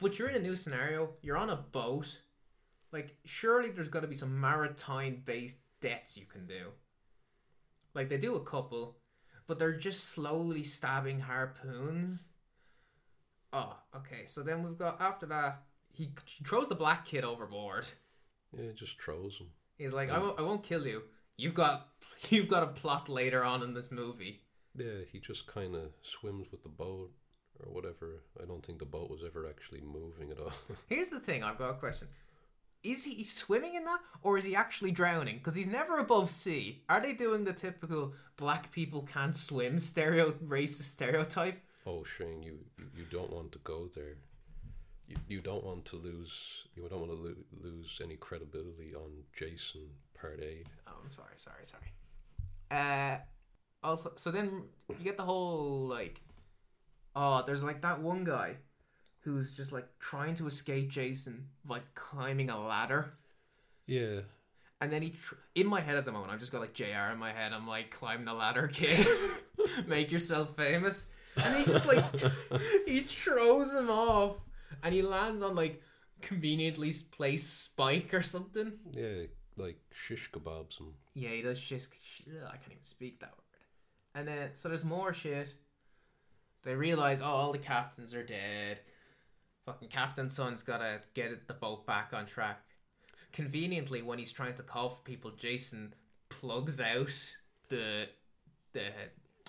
[0.00, 2.20] But you're in a new scenario you're on a boat.
[2.92, 6.72] Like surely there's got to be some maritime based deaths you can do.
[7.94, 8.96] Like they do a couple
[9.46, 12.26] but they're just slowly stabbing harpoons.
[13.52, 15.62] Oh okay so then we've got after that
[15.96, 16.10] he,
[16.44, 17.88] throws the black kid overboard
[18.56, 19.48] yeah, just throws him.
[19.78, 21.02] He's like, I won't, I won't kill you.
[21.36, 21.88] You've got,
[22.30, 24.42] you've got a plot later on in this movie.
[24.76, 27.10] Yeah, he just kind of swims with the boat
[27.60, 28.22] or whatever.
[28.40, 30.52] I don't think the boat was ever actually moving at all.
[30.88, 31.42] Here's the thing.
[31.42, 32.08] I've got a question.
[32.82, 35.38] Is he swimming in that, or is he actually drowning?
[35.38, 36.84] Because he's never above sea.
[36.88, 41.60] Are they doing the typical black people can't swim stereo racist stereotype?
[41.86, 44.16] oh, Shane, you, you, you don't want to go there.
[45.08, 46.64] You, you don't want to lose.
[46.74, 49.82] You don't want to lo- lose any credibility on Jason
[50.20, 50.66] Part Eight.
[50.86, 51.92] Oh, I'm sorry, sorry, sorry.
[52.70, 53.18] Uh,
[53.86, 56.20] also, so then you get the whole like,
[57.14, 58.56] oh, there's like that one guy
[59.20, 63.14] who's just like trying to escape Jason like climbing a ladder.
[63.86, 64.20] Yeah,
[64.80, 67.12] And then he, tr- in my head at the moment, I've just got like JR
[67.12, 67.52] in my head.
[67.52, 69.06] I'm like, climb the ladder, kid.
[69.86, 71.06] Make yourself famous.
[71.36, 72.04] And he just like,
[72.86, 74.38] he throws him off.
[74.82, 75.82] And he lands on like
[76.22, 78.72] conveniently placed spike or something.
[78.92, 79.24] yeah,
[79.56, 80.92] like shish kebabs him.
[81.14, 81.84] Yeah, he does shish.
[82.04, 83.40] sh- I can't even speak that word.
[84.14, 85.52] And then, so there's more shit.
[86.62, 88.78] They realize, oh, all the captains are dead.
[89.66, 92.60] Fucking Captain Son's gotta get the boat back on track.
[93.32, 95.94] Conveniently, when he's trying to call for people, Jason
[96.28, 97.12] plugs out
[97.68, 98.06] the
[98.72, 98.80] the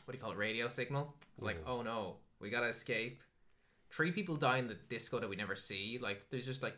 [0.06, 1.16] what do you call it radio signal.
[1.38, 1.72] It's like, Yeah.
[1.72, 3.22] oh no, we gotta escape.
[3.90, 6.00] Three people die in the disco that we never see.
[6.02, 6.78] Like, there's just like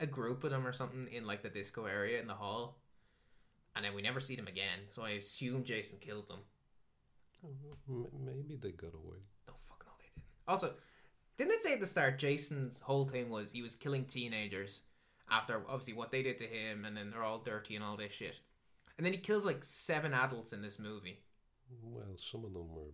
[0.00, 2.76] a group of them or something in like the disco area in the hall
[3.74, 4.80] and then we never see them again.
[4.90, 6.40] So I assume Jason killed them.
[7.44, 8.02] Mm-hmm.
[8.02, 9.18] M- maybe they got away.
[9.46, 10.26] No, fuck no, they didn't.
[10.46, 10.74] Also,
[11.36, 14.82] didn't it say at the start Jason's whole thing was he was killing teenagers
[15.30, 18.12] after obviously what they did to him, and then they're all dirty and all this
[18.12, 18.40] shit,
[18.96, 21.20] and then he kills like seven adults in this movie.
[21.82, 22.92] Well, some of them were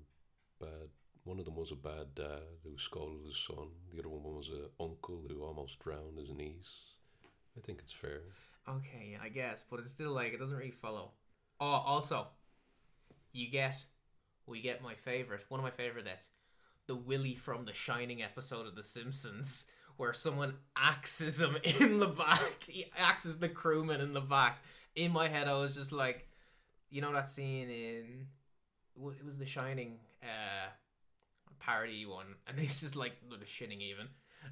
[0.60, 0.88] bad.
[1.28, 3.68] One of them was a bad dad who scolded his son.
[3.92, 6.70] The other one was an uncle who almost drowned his niece.
[7.54, 8.22] I think it's fair.
[8.66, 11.10] Okay, I guess, but it's still like it doesn't really follow.
[11.60, 12.28] Oh, also,
[13.34, 13.76] you get,
[14.46, 16.30] we get my favorite, one of my favorite deaths,
[16.86, 19.66] the Willie from the Shining episode of The Simpsons,
[19.98, 22.64] where someone axes him in the back.
[22.66, 24.60] He axes the crewman in the back.
[24.96, 26.26] In my head, I was just like,
[26.88, 28.26] you know that scene in,
[28.96, 30.57] it was The Shining, uh,
[31.60, 34.06] parody one, and he's just like the shitting even,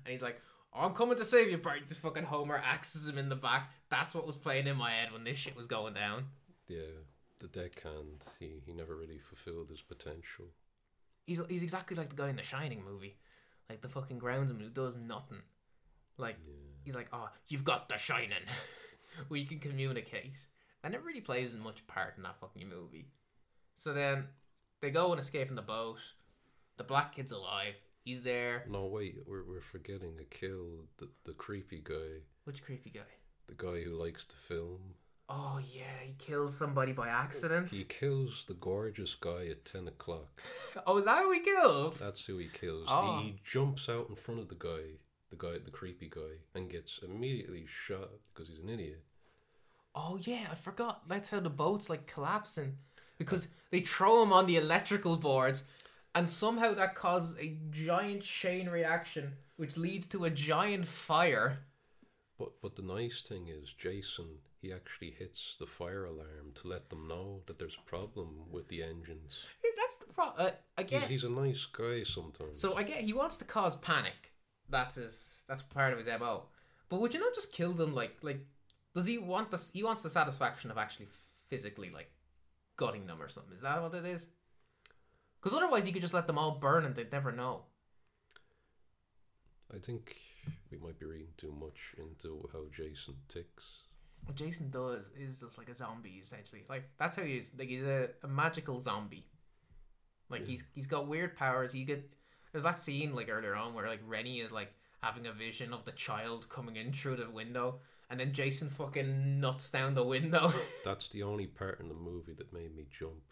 [0.04, 0.40] and he's like.
[0.78, 1.88] I'm coming to save you, Bart.
[1.88, 3.70] Fucking Homer axes him in the back.
[3.88, 6.26] That's what was playing in my head when this shit was going down.
[6.68, 6.82] Yeah,
[7.40, 10.46] the deckhand, he, he never really fulfilled his potential.
[11.26, 13.16] He's he's exactly like the guy in the Shining movie,
[13.70, 15.38] like the fucking groundsman who does nothing.
[16.18, 16.52] Like Yeah.
[16.84, 18.44] he's like, oh, you've got the Shining,
[19.30, 20.36] we can communicate,
[20.84, 23.06] and it really plays in much part in that fucking movie.
[23.76, 24.24] So then
[24.82, 26.00] they go and escape in the boat.
[26.76, 27.74] The black kid's alive.
[28.04, 28.64] He's there.
[28.70, 30.84] No, wait, we're, we're forgetting a kill.
[30.98, 32.22] The, the creepy guy.
[32.44, 33.00] Which creepy guy?
[33.48, 34.78] The guy who likes to film.
[35.28, 37.72] Oh yeah, he kills somebody by accident.
[37.72, 40.42] He kills the gorgeous guy at 10 o'clock.
[40.86, 41.98] Oh, is that who he kills?
[41.98, 42.86] That's who he kills.
[42.88, 43.18] Oh.
[43.18, 44.98] He, he jumps out in front of the guy,
[45.30, 49.02] the guy, the creepy guy, and gets immediately shot because he's an idiot.
[49.94, 51.08] Oh yeah, I forgot.
[51.08, 52.76] That's how the boat's like collapsing
[53.18, 55.64] because they throw him on the electrical boards,
[56.16, 61.59] and somehow that causes a giant chain reaction, which leads to a giant fire.
[62.38, 64.26] But but the nice thing is, Jason,
[64.61, 68.68] he actually hits the fire alarm to let them know that there's a problem with
[68.68, 69.37] the engines.
[69.76, 70.46] That's the problem.
[70.46, 71.02] Uh, I He's, get.
[71.05, 72.59] he's a nice guy sometimes.
[72.59, 74.33] So I get he wants to cause panic.
[74.70, 75.44] That's his.
[75.46, 76.44] That's part of his mo.
[76.88, 77.94] But would you not just kill them?
[77.94, 78.40] Like like,
[78.94, 79.70] does he want the?
[79.72, 81.09] He wants the satisfaction of actually
[81.48, 82.11] physically like,
[82.76, 83.55] gutting them or something.
[83.55, 84.26] Is that what it is?
[85.46, 87.66] Because otherwise, you could just let them all burn and they'd never know.
[89.72, 90.16] I think
[90.72, 93.62] we might be reading too much into how Jason ticks.
[94.24, 96.64] What Jason does is just like a zombie essentially.
[96.68, 97.52] Like that's how he is.
[97.56, 99.24] Like he's a, a magical zombie.
[100.28, 100.46] Like Yeah.
[100.48, 101.72] he's he's got weird powers.
[101.72, 102.12] He get
[102.50, 105.85] there's that scene like earlier on where like Rennie is like having a vision of
[105.85, 107.78] the child coming in through the window,
[108.11, 110.52] and then Jason fucking nuts down the window.
[110.85, 113.22] That's the only part in the movie that made me jump,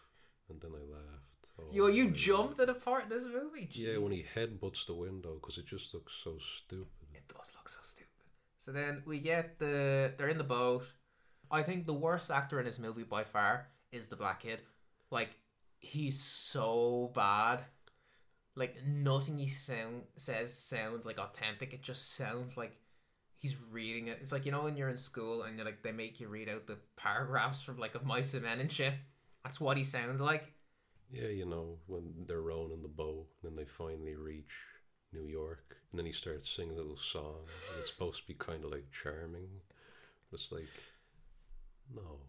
[0.47, 1.34] and then I laughed.
[1.59, 3.69] Oh, Yo, you oh, jumped at a part of this movie.
[3.71, 6.87] Yeah, when he headbutts the window because it just looks so stupid.
[7.13, 8.09] It does look so stupid.
[8.57, 10.85] So then we get the they're in the boat.
[11.51, 14.61] I think the worst actor in this movie by far is the black kid.
[15.11, 15.29] Like
[15.79, 17.63] he's so bad.
[18.55, 21.73] Like nothing he sound says sounds like authentic.
[21.73, 22.77] It just sounds like
[23.37, 24.19] he's reading it.
[24.21, 26.49] It's like you know when you're in school and you're like they make you read
[26.49, 28.93] out the paragraphs from like a mice and men and shit.
[29.43, 30.54] That's what he sounds like.
[31.15, 34.53] Yeah, you know, when they're rowing in the boat, and then they finally reach
[35.13, 38.33] New York, and then he starts singing a little song, and it's supposed to be
[38.33, 39.47] kind of like charming.
[40.29, 40.67] But it's like,
[41.95, 42.19] no.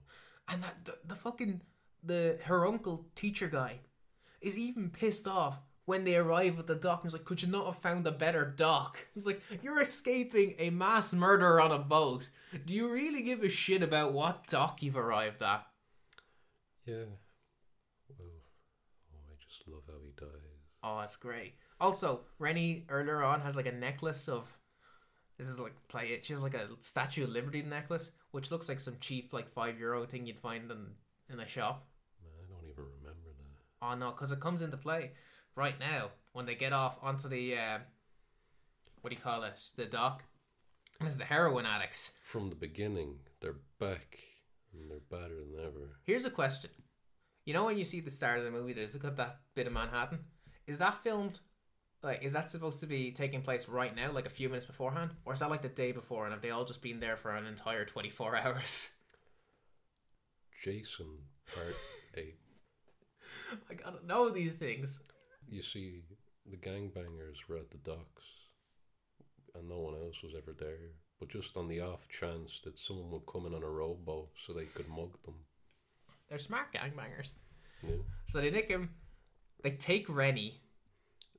[0.49, 1.62] And that the, the fucking
[2.05, 3.81] the her uncle teacher guy,
[4.40, 7.49] is even pissed off when they arrive at the dock and he's like, Could you
[7.49, 8.99] not have found a better dock?
[9.14, 12.29] He's like, You're escaping a mass murder on a boat.
[12.64, 15.66] Do you really give a shit about what dock you've arrived at?
[16.85, 17.05] Yeah.
[18.09, 20.29] Well, oh, I just love how he dies.
[20.87, 21.55] Oh, that's great.
[21.81, 24.57] Also, Rennie earlier on has like a necklace of.
[25.37, 26.25] This is like play it.
[26.25, 29.79] She has like a Statue of Liberty necklace, which looks like some cheap like five
[29.79, 30.87] euro thing you'd find in
[31.31, 31.87] in a shop.
[32.22, 33.87] I don't even remember that.
[33.87, 35.11] Oh no, because it comes into play
[35.57, 37.79] right now when they get off onto the uh,
[39.01, 39.61] what do you call it?
[39.75, 40.25] The dock.
[41.01, 42.12] And it's the heroin addicts.
[42.22, 44.18] From the beginning, they're back
[44.72, 45.99] and they're better than ever.
[46.05, 46.70] Here's a question.
[47.44, 49.72] You know when you see the start of the movie, there's got that bit of
[49.72, 50.20] Manhattan.
[50.66, 51.40] Is that filmed?
[52.02, 55.11] Like, is that supposed to be taking place right now, like a few minutes beforehand,
[55.24, 57.35] or is that like the day before, and have they all just been there for
[57.35, 58.90] an entire twenty four hours?
[60.62, 61.18] Jason,
[61.55, 61.74] part
[62.16, 62.35] 8.
[63.70, 65.00] I gotta know these things.
[65.48, 66.02] You see,
[66.50, 68.24] the gangbangers were at the docks
[69.59, 70.92] and no one else was ever there.
[71.18, 74.52] But just on the off chance that someone would come in on a rowboat so
[74.52, 75.35] they could mug them.
[76.29, 77.31] They're smart gangbangers.
[77.83, 78.02] Yeah.
[78.26, 78.90] So they take him,
[79.66, 80.61] they take Rennie,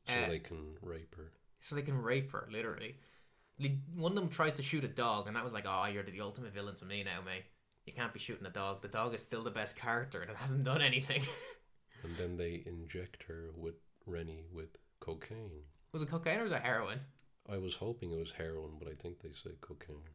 [0.08, 1.32] So Uh, they can rape her.
[1.62, 2.96] so they can rape her, literally.
[3.96, 6.22] One of them tries to shoot a dog, and that was like, oh, you're the
[6.22, 7.46] ultimate villain to me now, mate.
[7.86, 8.82] You can't be shooting a dog.
[8.82, 11.24] The dog is still the best character, and it hasn't done anything.
[12.04, 13.74] And then they inject her with
[14.06, 15.64] Rennie with cocaine.
[15.92, 17.00] was it cocaine or was it heroin?
[17.50, 20.08] I was hoping it was heroin, but I think they say cocaine.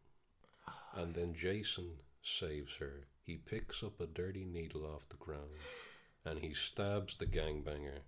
[0.94, 3.08] And then Jason saves her.
[3.26, 5.50] He picks up a dirty needle off the ground
[6.24, 8.00] and he stabs the gangbanger.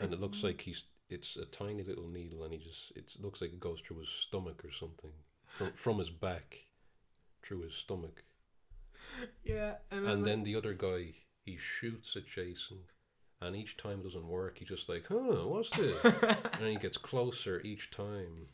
[0.00, 3.40] And it looks like he's it's a tiny little needle and he just it looks
[3.40, 5.10] like it goes through his stomach or something.
[5.46, 6.64] From from his back
[7.42, 8.24] through his stomach.
[9.44, 12.78] Yeah, and, And then the other guy he shoots at Jason
[13.40, 16.02] and each time it doesn't work, he just like, huh, what's this?
[16.58, 18.48] and he gets closer each time.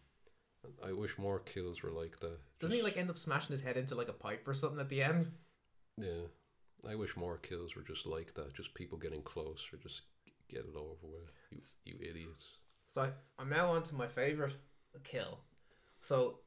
[0.85, 2.38] I wish more kills were like that.
[2.59, 4.88] doesn't he like end up smashing his head into like a pipe or something at
[4.88, 5.31] the end?
[5.96, 6.26] Yeah.
[6.88, 8.54] I wish more kills were just like that.
[8.54, 10.02] Just people getting close or Just
[10.48, 11.30] get it over with.
[11.50, 12.44] You, you idiots.
[12.94, 14.54] So I, I'm now on to my favorite
[15.04, 15.38] kill.
[16.00, 16.38] So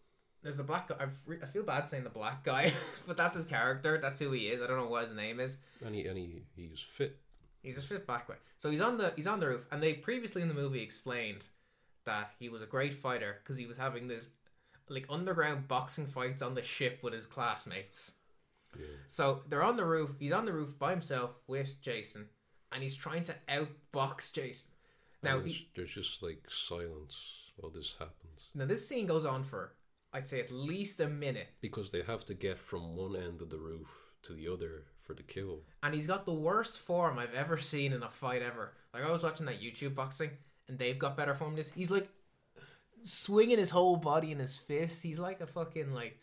[0.41, 0.95] there's a black guy.
[0.99, 2.71] I've re- I feel bad saying the black guy,
[3.07, 3.97] but that's his character.
[3.97, 4.61] That's who he is.
[4.61, 5.57] I don't know what his name is.
[5.85, 7.17] And he, and he, he's fit.
[7.61, 8.35] He's a fit black guy.
[8.57, 11.45] So he's on the he's on the roof, and they previously in the movie explained
[12.05, 14.31] that he was a great fighter because he was having this
[14.89, 18.15] like underground boxing fights on the ship with his classmates.
[18.77, 18.85] Yeah.
[19.07, 20.11] So they're on the roof.
[20.19, 22.27] He's on the roof by himself with Jason,
[22.71, 24.71] and he's trying to outbox Jason.
[25.21, 27.15] Now, there's, he, there's just like silence
[27.57, 28.49] while this happens.
[28.55, 29.73] now this scene goes on for
[30.11, 33.49] I'd say at least a minute, Because they have to get from one end of
[33.49, 33.87] the roof
[34.23, 35.61] to the other for the kill.
[35.81, 38.73] and he's got the worst form I've ever seen in a fight ever.
[38.93, 40.29] Like I was watching that YouTube boxing,
[40.67, 41.51] and they've got better form.
[41.51, 42.09] than This he's like
[43.03, 45.01] swinging his whole body in his fist.
[45.03, 46.17] He's like a fucking like,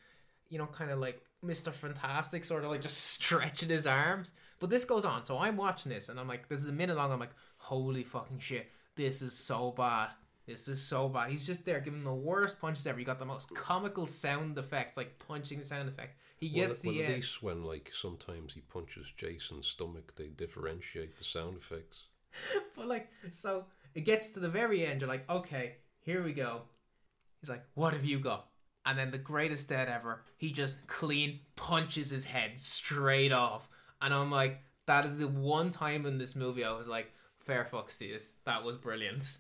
[0.49, 4.33] you know, kind of like Mister Fantastic, sort of like just stretching his arms.
[4.59, 6.97] But this goes on, so I'm watching this, and I'm like, this is a minute
[6.97, 7.13] long.
[7.13, 10.11] I'm like, holy fucking shit, this is so bad.
[10.47, 11.31] This is so bad.
[11.31, 12.99] He's just there giving the worst punches ever.
[12.99, 16.19] You got the most comical sound effects, like punching sound effect.
[16.39, 20.15] He gets well, the well, at uh, least when like sometimes he punches Jason's stomach,
[20.17, 22.05] they differentiate the sound effects.
[22.77, 25.01] But like, so it gets to the very end.
[25.01, 26.63] You're like, okay, here we go.
[27.41, 28.49] He's like, what have you got?
[28.87, 30.23] And then the greatest dead ever.
[30.37, 33.69] He just clean punches his head straight off.
[34.01, 37.67] And I'm like, that is the one time in this movie I was like, fair
[37.71, 38.33] fucks to this.
[38.45, 39.39] That was brilliant.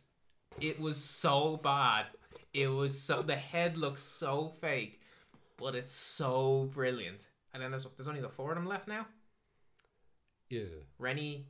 [0.61, 2.07] It was so bad.
[2.53, 5.00] It was so the head looks so fake,
[5.57, 7.29] but it's so brilliant.
[7.55, 9.07] And then there's there's only the four of them left now.
[10.48, 10.64] Yeah.
[10.98, 11.46] Rennie,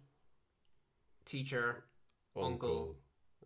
[1.24, 1.84] teacher,
[2.36, 2.96] Uncle, Uncle.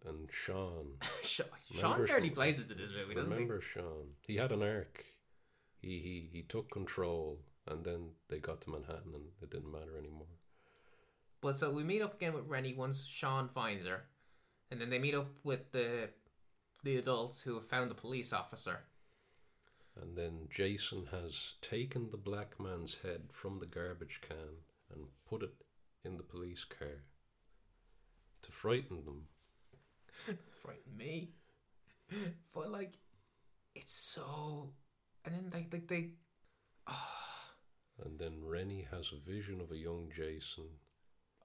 [0.07, 0.99] And Sean.
[1.23, 2.35] Sean, Sean barely Sean?
[2.35, 4.15] plays into this movie, doesn't he Remember Sean?
[4.27, 5.05] He had an arc.
[5.81, 9.97] He, he he took control, and then they got to Manhattan, and it didn't matter
[9.99, 10.27] anymore.
[11.41, 14.05] But so we meet up again with Rennie once Sean finds her,
[14.71, 16.09] and then they meet up with the
[16.83, 18.81] the adults who have found the police officer.
[20.01, 25.43] And then Jason has taken the black man's head from the garbage can and put
[25.43, 25.55] it
[26.05, 27.05] in the police car
[28.43, 29.29] to frighten them.
[30.63, 31.31] Frighten me,
[32.55, 32.95] but like,
[33.75, 34.71] it's so.
[35.25, 36.11] And then like like they,
[38.05, 40.65] And then Rennie has a vision of a young Jason.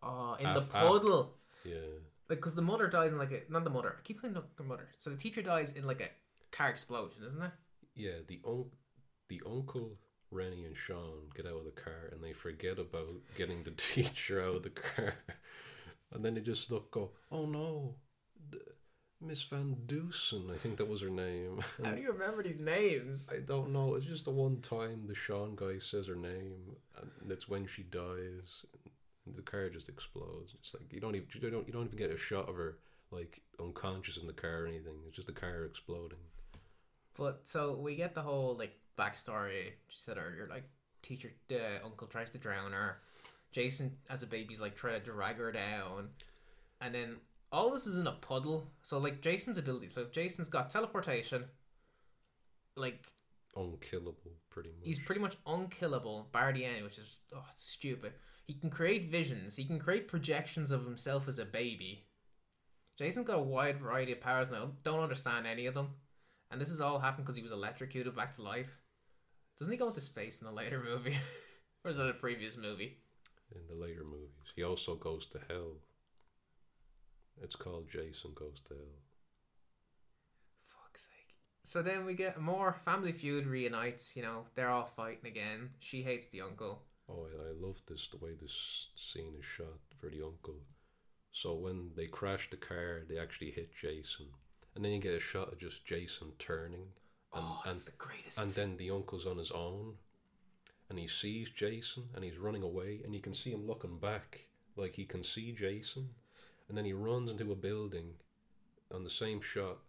[0.02, 1.76] oh, in Af- the af- puddle, Yeah,
[2.30, 3.96] like because the mother dies in like a not the mother.
[4.00, 4.90] I keep calling the mother.
[5.00, 6.10] So the teacher dies in like a
[6.56, 7.52] car explosion, isn't it?
[7.96, 8.20] yeah.
[8.28, 8.72] The un-
[9.28, 9.98] the uncle
[10.32, 14.42] Rennie and Sean get out of the car and they forget about getting the teacher
[14.44, 15.14] out of the car.
[16.12, 17.96] and then they just look, go, oh no,
[19.22, 21.60] Miss Van Deusen, I think that was her name.
[21.84, 23.30] How do you remember these names?
[23.34, 23.96] I don't know.
[23.96, 26.78] It's just the one time the Sean guy says her name,
[27.22, 28.66] and it's when she dies,
[29.26, 30.54] and the car just explodes.
[30.58, 32.78] It's like you don't even you don't you don't even get a shot of her
[33.12, 34.94] like unconscious in the car or anything.
[35.08, 36.20] It's just the car exploding.
[37.18, 39.74] But so we get the whole like backstory.
[39.90, 40.64] She said earlier, like
[41.02, 43.00] teacher, the uncle tries to drown her.
[43.52, 46.10] Jason, as a baby's like trying to drag her down,
[46.80, 47.18] and then
[47.52, 48.72] all this is in a puddle.
[48.82, 49.88] So like Jason's ability.
[49.90, 51.46] So Jason's got teleportation.
[52.76, 53.12] Like
[53.56, 54.86] Unkillable, pretty much.
[54.86, 58.14] he's pretty much unkillable, bar the end, which is oh, it's stupid.
[58.46, 59.56] He can create visions.
[59.56, 62.06] He can create projections of himself as a baby.
[62.98, 64.72] Jason's got a wide variety of powers now.
[64.84, 65.90] Don't understand any of them,
[66.52, 68.70] and this has all happened because he was electrocuted back to life.
[69.58, 71.18] Doesn't he go into space in a later movie,
[71.84, 72.98] or is that a previous movie?
[73.56, 74.54] in the later movies.
[74.56, 75.72] He also goes to hell.
[77.44, 79.02] It's called Jason Goes to Hell.
[80.68, 81.36] Fuck's sake.
[81.64, 84.16] So then we get more Family Feud reunites.
[84.16, 85.72] You know they're all fighting again.
[85.80, 86.84] She hates the uncle.
[87.10, 90.58] Oh, I, I love this, the way this scene is shot for the uncle.
[91.32, 94.28] So when they crash the car, they actually hit Jason.
[94.76, 96.88] And then you get a shot of just Jason turning.
[97.34, 98.40] And, oh, and, the greatest.
[98.40, 99.96] and then the uncle's on his own.
[100.90, 103.02] And he sees Jason and he's running away.
[103.04, 104.42] And you can see him looking back
[104.76, 106.10] like he can see Jason.
[106.70, 108.12] And then he runs into a building
[108.94, 109.80] on the same shot.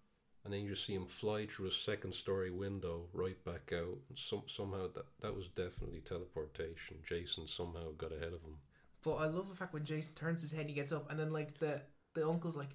[0.42, 3.98] And then you just see him fly through a second story window right back out.
[4.08, 6.96] And some, somehow that, that was definitely teleportation.
[7.06, 8.56] Jason somehow got ahead of him.
[9.02, 11.32] But I love the fact when Jason turns his head, he gets up, and then
[11.32, 11.80] like the
[12.14, 12.68] the uncle's like,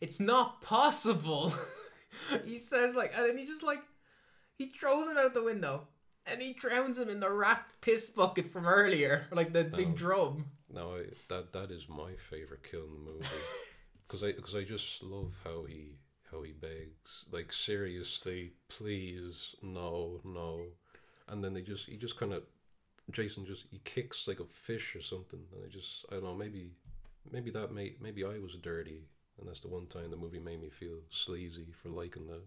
[0.00, 1.52] "It's not possible."
[2.44, 3.80] he says like, and then he just like,
[4.58, 5.88] he throws him out the window,
[6.24, 9.76] and he drowns him in the rat piss bucket from earlier, like the No.
[9.76, 9.96] big oh.
[9.96, 10.46] drum.
[10.72, 13.26] Now I, that that is my favorite kill in the movie
[14.02, 15.96] because I because I just love how he
[16.30, 20.66] how he begs like seriously please no no
[21.28, 22.44] and then they just he just kind of
[23.10, 26.34] Jason just he kicks like a fish or something and I just I don't know
[26.34, 26.70] maybe
[27.30, 29.02] maybe that made maybe I was dirty
[29.38, 32.42] and that's the one time the movie made me feel sleazy for liking that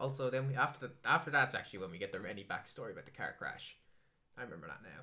[0.00, 3.04] Also, then we after the, after that's actually when we get the any backstory about
[3.04, 3.76] the car crash.
[4.36, 5.02] I remember that now.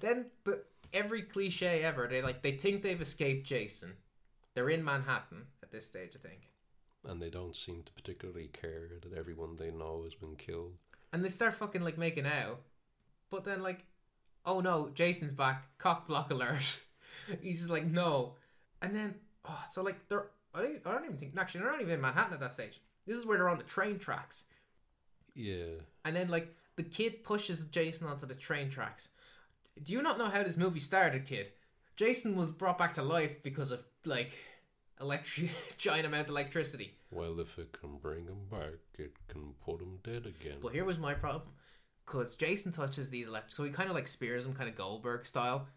[0.00, 3.94] Then the every cliche ever, they like they think they've escaped Jason.
[4.54, 6.50] They're in Manhattan at this stage, I think.
[7.08, 10.74] and they don't seem to particularly care that everyone they know has been killed
[11.12, 12.60] And they start fucking like making out.
[13.30, 13.84] But then like,
[14.44, 15.78] oh no, Jason's back.
[15.78, 16.80] Cock block alert.
[17.42, 18.34] He's just like no.
[18.82, 19.14] And then
[19.48, 22.00] oh, so like they're I don't, I don't even think actually they're not even in
[22.00, 22.80] Manhattan at that stage.
[23.06, 24.44] This is where they're on the train tracks.
[25.34, 29.08] yeah And then like the kid pushes Jason onto the train tracks.
[29.80, 31.48] Do you not know how this movie started, kid?
[31.96, 34.32] Jason was brought back to life because of like
[35.00, 36.94] electric giant amounts of electricity.
[37.10, 40.84] well if it can bring him back it can put him dead again But here
[40.84, 41.48] was my problem.
[42.04, 43.54] Because Jason touches these electric.
[43.54, 45.68] So he kind of like spears them, kind of Goldberg style,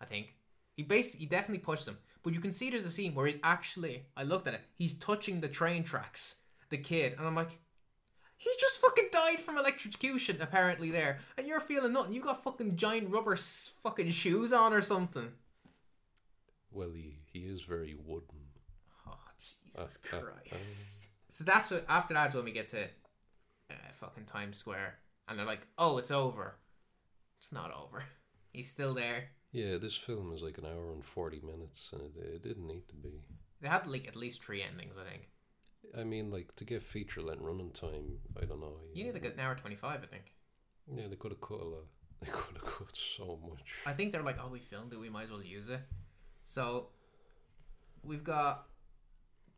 [0.00, 0.34] I think.
[0.76, 1.98] He basically, he definitely pushes him.
[2.22, 4.94] But you can see there's a scene where he's actually, I looked at it, he's
[4.94, 6.36] touching the train tracks,
[6.70, 7.14] the kid.
[7.18, 7.58] And I'm like,
[8.42, 11.18] he just fucking died from electrocution, apparently, there.
[11.36, 12.14] And you're feeling nothing.
[12.14, 15.28] You got fucking giant rubber s- fucking shoes on or something.
[16.70, 18.38] Well, he, he is very wooden.
[19.06, 21.08] Oh, Jesus Uh, uh, Christ.
[21.28, 24.94] So that's what, after that's when we get to uh, fucking Times Square.
[25.28, 26.56] And they're like, oh, it's over.
[27.40, 28.04] It's not over.
[28.54, 29.24] He's still there.
[29.52, 32.88] Yeah, this film is like an hour and 40 minutes, and it, it didn't need
[32.88, 33.20] to be.
[33.60, 35.28] They had like at least three endings, I think.
[35.98, 38.76] I mean, like, to give feature length running time, I don't know.
[38.94, 40.32] You need like an hour 25, I think.
[40.94, 41.84] Yeah, they could have cut a lot.
[42.22, 43.62] They could have cut so much.
[43.86, 45.80] I think they're like, oh, we filmed it, we might as well use it.
[46.44, 46.88] So
[48.02, 48.66] we've got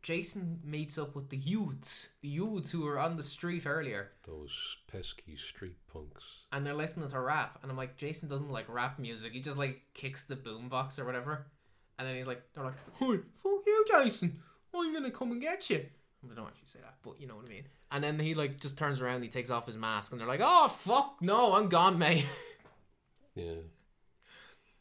[0.01, 4.77] Jason meets up with the youths, the youths who were on the street earlier, Those
[4.87, 6.23] pesky street punks.
[6.53, 7.59] and they're listening to rap.
[7.61, 9.33] And I'm like, Jason doesn't like rap music.
[9.33, 11.47] He just like kicks the boombox or whatever.
[11.99, 14.39] And then he's like, they're like, hey, fuck you, Jason.
[14.73, 15.85] I'm gonna come and get you.
[16.29, 17.63] They don't actually say that, but you know what I mean.
[17.91, 20.41] And then he like just turns around, he takes off his mask, and they're like,
[20.43, 22.25] "Oh fuck, no, I'm gone, mate."
[23.35, 23.61] Yeah.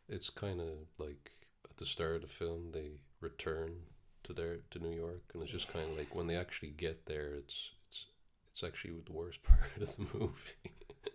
[0.08, 0.68] It's kind of
[0.98, 1.30] like
[1.70, 3.76] at the start of the film, they return
[4.24, 7.06] to their to New York, and it's just kind of like when they actually get
[7.06, 8.06] there, it's it's
[8.52, 10.72] it's actually the worst part of the movie.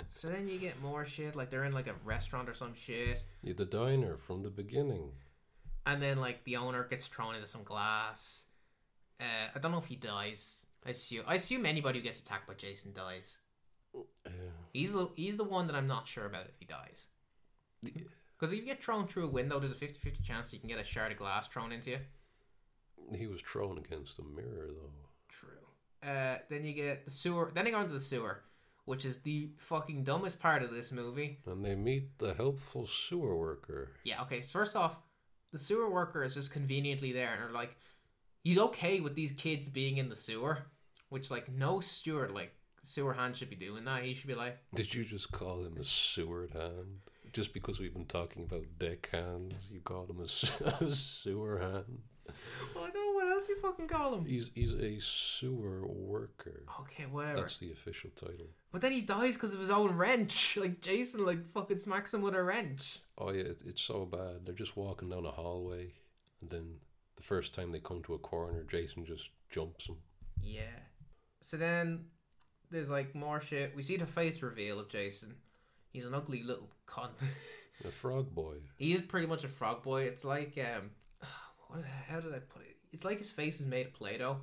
[0.10, 3.22] So then you get more shit, like they're in like a restaurant or some shit,
[3.44, 5.12] yeah, the diner from the beginning.
[5.86, 8.47] and then like the owner gets thrown into some glass.
[9.20, 10.66] Uh, I don't know if he dies.
[10.86, 13.40] I assume I assume anybody who gets attacked by Jason dies.
[13.96, 14.30] Uh,
[14.74, 17.08] He's the he's the one that I'm not sure about if he dies.
[17.84, 20.80] Because if you get thrown through a window, there's a 50-50 chance you can get
[20.80, 22.00] a shard of glass thrown into you.
[23.16, 24.92] He was thrown against a mirror, though.
[25.30, 26.08] True.
[26.08, 27.52] Uh, then you get the sewer.
[27.54, 28.44] Then you go into the sewer,
[28.86, 31.40] which is the fucking dumbest part of this movie.
[31.46, 33.92] And they meet the helpful sewer worker.
[34.04, 34.22] Yeah.
[34.24, 34.42] Okay.
[34.42, 34.98] So first off,
[35.52, 37.76] the sewer worker is just conveniently there, and they're like,
[38.48, 40.60] he's okay with these kids being in the sewer,
[41.10, 44.04] which like no steward like sewer hand should be doing that.
[44.04, 47.02] He should be like, Did you just call him a sewer hand?
[47.34, 50.24] Just because we've been talking about dick hands, you called him a,
[50.86, 52.00] a sewer hand.
[52.74, 54.26] well, I don't know what else you fucking call him.
[54.26, 56.64] He's he's a sewer worker.
[56.82, 57.42] Okay, whatever.
[57.42, 58.48] That's the official title.
[58.72, 60.58] But then he dies because of his own wrench.
[60.62, 63.00] Like Jason, like fucking smacks him with a wrench.
[63.18, 64.46] Oh yeah, it, it's so bad.
[64.46, 65.92] They're just walking down a hallway,
[66.42, 66.76] and then
[67.18, 69.98] the first time they come to a corner, Jason just jumps him.
[70.42, 70.80] Yeah.
[71.42, 72.06] So then
[72.72, 73.76] there's like more shit.
[73.76, 75.36] We see the face reveal of Jason.
[75.92, 77.10] He's an ugly little cunt.
[77.86, 78.56] A frog boy.
[78.78, 80.02] he is pretty much a frog boy.
[80.04, 80.90] It's like um,
[81.68, 81.84] what?
[82.08, 82.76] How did I put it?
[82.92, 84.38] It's like his face is made of Play-Doh.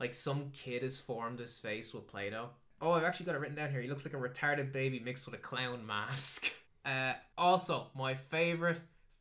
[0.00, 2.48] Like some kid has formed his face with Play-Doh.
[2.80, 3.82] Oh, I've actually got it written down here.
[3.82, 6.50] He looks like a retarded baby mixed with a clown mask.
[6.86, 8.78] Uh, also, my favorite,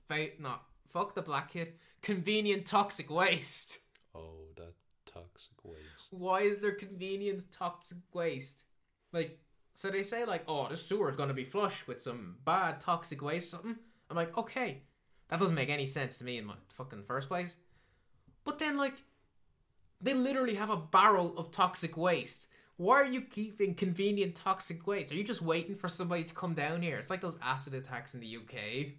[0.10, 1.72] fa- not fuck the black kid,
[2.04, 3.80] convenient toxic waste.
[4.14, 4.74] Oh, that
[5.12, 5.80] toxic waste.
[6.12, 8.66] why is there convenient toxic waste?
[9.12, 9.40] Like,
[9.74, 13.24] so they say like, oh, the sewer is gonna be flush with some bad toxic
[13.24, 13.78] waste something.
[14.10, 14.84] I'm like, okay,
[15.30, 17.56] that doesn't make any sense to me in my fucking first place.
[18.44, 19.02] But then like,
[20.02, 22.50] they literally have a barrel of toxic waste.
[22.76, 25.12] Why are you keeping convenient toxic waste?
[25.12, 26.98] Are you just waiting for somebody to come down here?
[26.98, 28.94] It's like those acid attacks in the UK.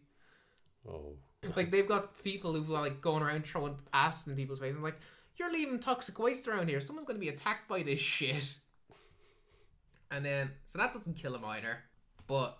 [0.88, 1.16] Oh,
[1.56, 4.76] Like they've got people who've like going around throwing acid in people's faces.
[4.76, 4.98] I'm like,
[5.36, 6.80] you're leaving toxic waste around here.
[6.80, 8.56] Someone's gonna be attacked by this shit.
[10.10, 11.78] And then so that doesn't kill him either.
[12.26, 12.56] But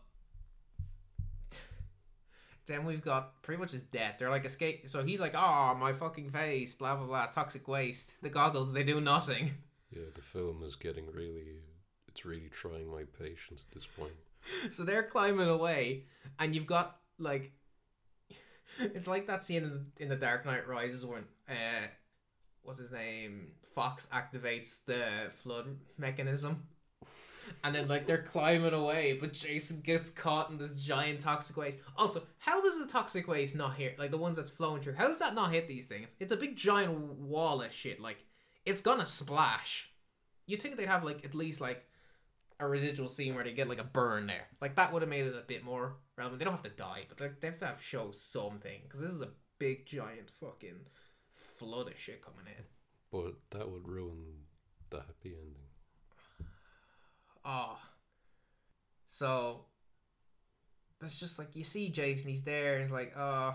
[2.67, 4.17] then we've got pretty much his death.
[4.19, 8.15] They're like escape so he's like, Oh my fucking face, blah blah blah, toxic waste.
[8.23, 9.53] The goggles, they do nothing.
[9.91, 10.05] yeah.
[10.15, 11.59] The film is getting really.
[12.09, 14.13] It's really trying my patience at this point.
[14.71, 16.05] so they're climbing away,
[16.39, 17.51] and you've got like,
[18.81, 21.87] it's like that scene in the, in the Dark Knight Rises when uh,
[22.63, 26.67] what's his name, Fox activates the flood mechanism,
[27.63, 31.79] and then like they're climbing away, but Jason gets caught in this giant toxic waste.
[31.97, 34.95] Also, how does the toxic waste not hit like the ones that's flowing through?
[34.95, 36.09] How does that not hit these things?
[36.21, 38.01] It's a big giant wall of shit.
[38.01, 38.25] Like
[38.65, 39.91] it's gonna splash.
[40.47, 41.85] You think they'd have like at least like
[42.61, 44.47] a residual scene where they get like a burn there.
[44.61, 46.39] Like that would have made it a bit more relevant.
[46.39, 49.11] They don't have to die, but like, they have to have show something because this
[49.11, 50.81] is a big giant fucking
[51.59, 52.65] flood of shit coming in.
[53.11, 54.25] But that would ruin
[54.91, 56.49] the happy ending.
[57.45, 57.79] Oh,
[59.07, 59.67] so
[61.01, 62.29] that's just like you see Jason.
[62.31, 62.75] He's there.
[62.75, 63.55] And he's like, oh,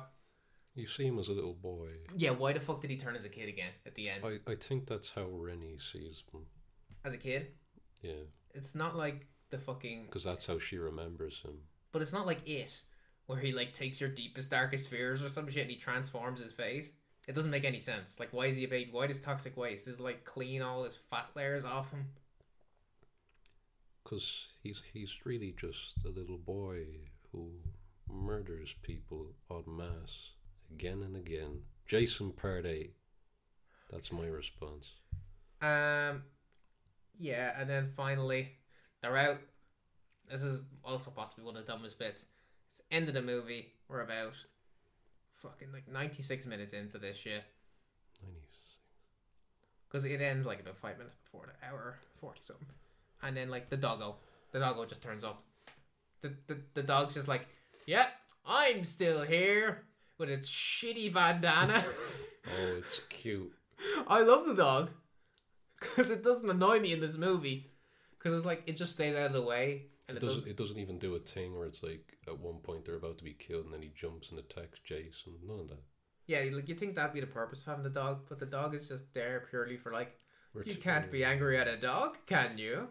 [0.76, 1.90] You see him as a little boy.
[2.16, 2.30] yeah.
[2.32, 4.24] Why the fuck did he turn as a kid again at the end?
[4.24, 6.42] I, I think that's how Rennie sees him.
[7.04, 7.48] As a kid,
[8.02, 10.06] Yeah, it's not like the fucking.
[10.06, 11.60] because that's how she remembers him.
[11.92, 12.82] But it's not like it,
[13.26, 16.52] where he like takes your deepest, darkest fears or some shit and he transforms his
[16.52, 16.92] face.
[17.28, 18.20] It doesn't make any sense.
[18.20, 18.90] Like, why is he a baby?
[18.92, 19.86] Why does toxic waste?
[19.86, 22.08] Does it, like clean all his fat layers off him?
[24.04, 26.86] Because he's he's really just a little boy
[27.32, 27.52] who
[28.12, 30.32] murders people en masse
[30.72, 31.62] again and again.
[31.88, 32.94] Jason Part 8.
[33.92, 34.92] That's my response.
[35.62, 36.24] Um,
[37.18, 38.50] yeah, and then finally,
[39.02, 39.40] they're out.
[40.32, 42.26] This is also possibly one of the dumbest bits.
[42.72, 43.74] It's end of the movie.
[43.88, 44.34] We're about
[45.38, 47.44] fucking like ninety six minutes into this shit
[48.24, 48.30] 90s.
[49.88, 52.68] because it ends like about five minutes before the hour forty something,
[53.24, 54.16] and then like the doggo,
[54.52, 55.44] the doggo just turns up.
[56.22, 57.48] The the the dog's just like,
[57.88, 58.10] yep,
[58.46, 59.84] I'm still here
[60.18, 61.84] with a shitty bandana.
[62.48, 63.52] Oh, it's cute.
[64.08, 64.90] I love the dog
[65.80, 67.68] because it doesn't annoy me in this movie
[68.18, 70.50] because it's like it just stays out of the way and It it, doesn't, does.
[70.50, 73.24] it doesn't even do a thing where it's like at one point they're about to
[73.24, 75.34] be killed and then he jumps and attacks Jason.
[75.48, 75.84] None of that.
[76.28, 78.76] Yeah, like you think that'd be the purpose of having the dog, but the dog
[78.76, 80.20] is just there purely for like
[80.54, 82.88] We're you can't be angry at a dog, can you?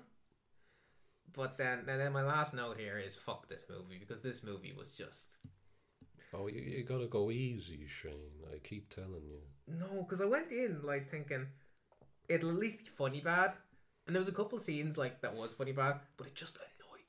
[1.34, 4.72] But then, and then my last note here is fuck this movie because this movie
[4.76, 5.36] was just
[6.34, 8.42] Oh, you, you gotta go easy, Shane.
[8.52, 9.40] I keep telling you.
[9.66, 11.46] no, because I went in like thinking
[12.28, 13.54] it'll at least be funny bad,
[14.06, 16.58] and there was a couple scenes like that was funny bad, but it just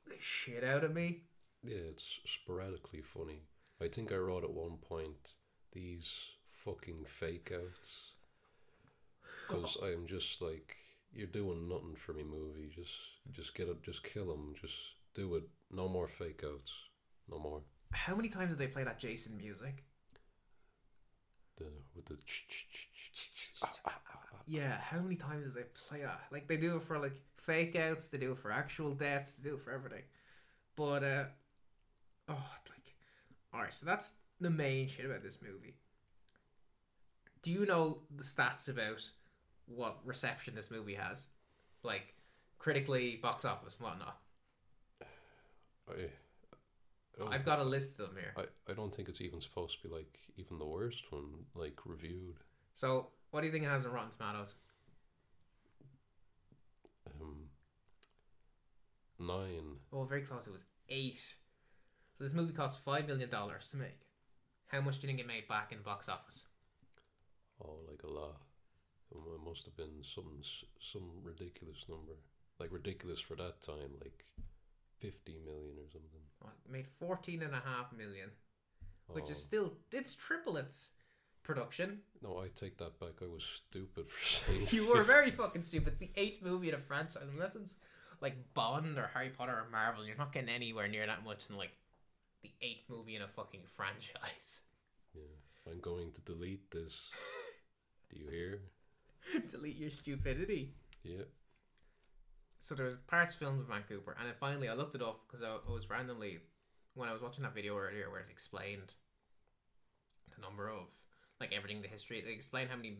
[0.09, 1.23] the shit out of me.
[1.63, 3.41] Yeah, it's sporadically funny.
[3.81, 5.35] I think I wrote at one point
[5.73, 6.09] these
[6.63, 8.11] fucking fake outs.
[9.47, 10.77] Because I'm just like,
[11.13, 12.69] you're doing nothing for me, movie.
[12.73, 12.95] Just,
[13.31, 14.53] just get it, just kill him.
[14.59, 14.75] Just
[15.15, 15.43] do it.
[15.71, 16.71] No more fake outs.
[17.29, 17.61] No more.
[17.91, 19.83] how many times did they play that Jason music?
[21.57, 22.17] The with the
[24.47, 26.21] Yeah, how many times did they play that?
[26.31, 27.13] Like they do it for like
[27.49, 30.03] fake outs, they do it for actual deaths, they do it for everything.
[30.75, 31.23] But uh
[32.29, 32.93] oh like
[33.53, 35.75] alright, so that's the main shit about this movie.
[37.41, 39.09] Do you know the stats about
[39.65, 41.27] what reception this movie has?
[41.83, 42.13] Like
[42.59, 44.17] critically, box office, and whatnot.
[45.89, 46.09] I,
[47.31, 48.33] I've got a list of them here.
[48.37, 51.79] I, I don't think it's even supposed to be like even the worst one like
[51.85, 52.37] reviewed.
[52.75, 54.55] So what do you think it has in Rotten Tomatoes?
[59.19, 59.77] Nine.
[59.91, 60.47] Oh, very close.
[60.47, 61.19] It was eight.
[62.17, 64.01] So this movie cost five million dollars to make.
[64.67, 66.45] How much do you think it made back in box office?
[67.63, 68.41] Oh, like a lot.
[69.11, 70.41] It must have been some
[70.79, 72.13] some ridiculous number,
[72.59, 74.23] like ridiculous for that time, like
[74.99, 76.21] fifty million or something.
[76.41, 78.29] Well, it made fourteen and a half million,
[79.07, 80.91] which Oh, is still it's triple its
[81.41, 82.01] production.
[82.21, 83.21] no, I take that back.
[83.23, 84.67] I was stupid for saying.
[84.69, 85.89] You were very fucking stupid.
[85.89, 87.23] It's the eighth movie in a franchise.
[87.33, 87.75] Unless it's
[88.21, 91.57] like Bond or Harry Potter or Marvel, you're not getting anywhere near that much in
[91.57, 91.71] like
[92.43, 94.61] the eighth movie in a fucking franchise.
[95.13, 96.97] Yeah, I'm going to delete this.
[98.09, 98.61] Do you hear?
[99.47, 100.73] Delete your stupidity.
[101.03, 101.23] Yeah.
[102.59, 105.57] So there's parts filmed with Vancouver, and then finally I looked it up because I,
[105.67, 106.39] I was randomly
[106.95, 108.93] when I was watching that video earlier where it explained
[110.35, 110.87] the number of
[111.39, 112.21] like everything, the history.
[112.21, 112.97] They explained how many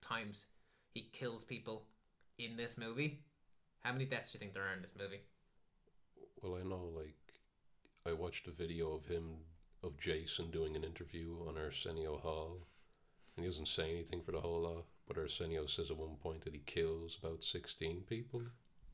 [0.00, 0.46] times
[0.94, 1.86] he kills people
[2.38, 3.20] in this movie.
[3.82, 5.20] How many deaths do you think there are in this movie?
[6.42, 7.14] Well, I know, like,
[8.06, 9.36] I watched a video of him,
[9.82, 12.58] of Jason doing an interview on Arsenio Hall,
[13.36, 16.42] and he doesn't say anything for the whole lot, but Arsenio says at one point
[16.42, 18.42] that he kills about 16 people.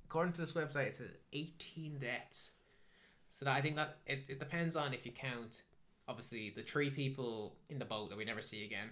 [0.05, 2.53] According to this website, it says 18 deaths.
[3.29, 5.63] So that, I think that it, it depends on if you count,
[6.07, 8.91] obviously, the three people in the boat that we never see again,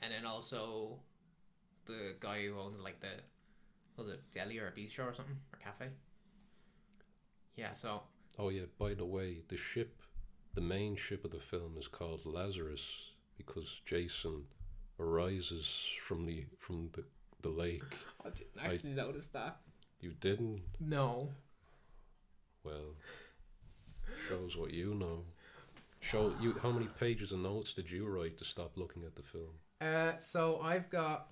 [0.00, 1.00] and then also
[1.84, 3.20] the guy who owns like the
[3.96, 5.86] was it deli or a bistro or something or cafe.
[7.56, 8.02] Yeah, so
[8.38, 10.02] Oh, yeah, by the way, the ship,
[10.54, 14.44] the main ship of the film is called Lazarus because Jason
[15.00, 17.04] arises from the from the,
[17.42, 17.82] the lake.
[18.24, 19.56] I didn't actually notice that.
[20.00, 20.60] You didn't?
[20.80, 21.30] No,
[22.64, 22.94] Well,
[24.28, 25.24] shows what you know.
[26.00, 29.22] Show you how many pages of notes did you write to stop looking at the
[29.22, 29.50] film?
[29.80, 31.28] uh, so I've got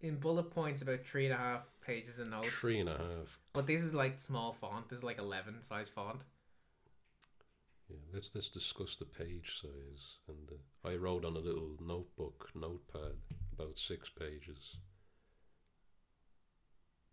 [0.00, 2.48] in bullet points about three and a half pages of notes.
[2.48, 3.38] Three and a half.
[3.52, 4.88] But this is like small font.
[4.88, 6.22] This is like eleven size font.
[7.88, 10.16] Yeah, let's let's discuss the page size.
[10.28, 13.16] And uh, I wrote on a little notebook notepad
[13.52, 14.76] about six pages.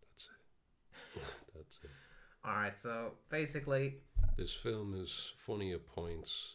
[0.02, 0.30] That's
[1.16, 1.22] it.
[1.56, 1.90] That's it.
[2.46, 3.96] All right, so basically,
[4.38, 6.54] This film is funny at points.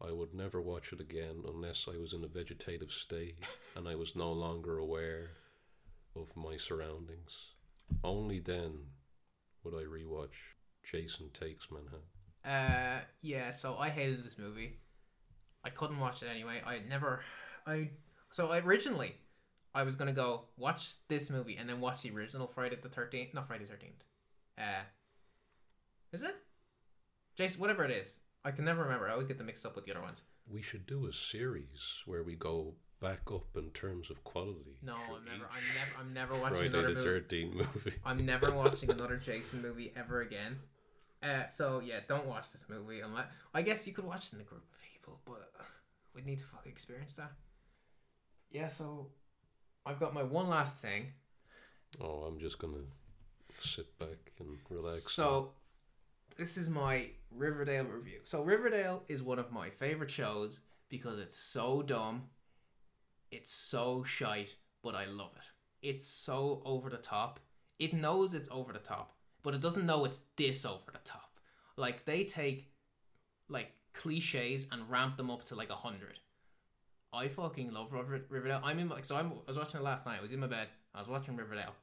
[0.00, 3.36] I would never watch it again unless I was in a vegetative state
[3.76, 5.30] and I was no longer aware
[6.16, 7.32] of my surroundings.
[8.04, 8.72] Only then
[9.64, 10.36] would I rewatch
[10.90, 12.00] Jason Takes Manhattan.
[12.44, 13.50] uh, yeah.
[13.50, 14.78] So I hated this movie.
[15.64, 16.62] I couldn't watch it anyway.
[16.64, 17.20] I never,
[17.66, 17.90] I.
[18.30, 19.14] So I originally,
[19.74, 23.34] I was gonna go watch this movie and then watch the original Friday the Thirteenth.
[23.34, 24.04] Not Friday the Thirteenth.
[24.56, 24.82] Uh,
[26.12, 26.36] is it?
[27.36, 28.20] Jason, whatever it is.
[28.44, 29.08] I can never remember.
[29.08, 30.22] I always get them mixed up with the other ones.
[30.50, 34.78] We should do a series where we go back up in terms of quality.
[34.82, 35.44] No, I'm never.
[35.44, 36.00] I'm never.
[36.00, 37.52] I'm never watching Friday another the movie.
[37.54, 37.92] Movie.
[38.04, 40.58] I'm never watching another Jason movie ever again.
[41.22, 44.40] Uh, so yeah, don't watch this movie unless I guess you could watch it in
[44.40, 45.50] a group of people, but
[46.14, 47.32] we'd need to fucking experience that.
[48.50, 49.08] Yeah, so
[49.84, 51.06] I've got my one last thing.
[52.00, 52.84] Oh, I'm just gonna
[53.60, 55.12] sit back and relax.
[55.12, 55.50] So
[56.36, 58.20] this is my Riverdale review.
[58.24, 62.24] So Riverdale is one of my favorite shows because it's so dumb,
[63.30, 65.44] it's so shite, but I love it.
[65.88, 67.40] It's so over the top.
[67.78, 71.38] It knows it's over the top, but it doesn't know it's this over the top.
[71.76, 72.72] Like they take
[73.48, 76.18] like cliches and ramp them up to like a hundred.
[77.12, 78.60] I fucking love River- Riverdale.
[78.62, 80.18] I'm in like so I'm, I was watching it last night.
[80.18, 80.68] I was in my bed.
[80.94, 81.74] I was watching Riverdale,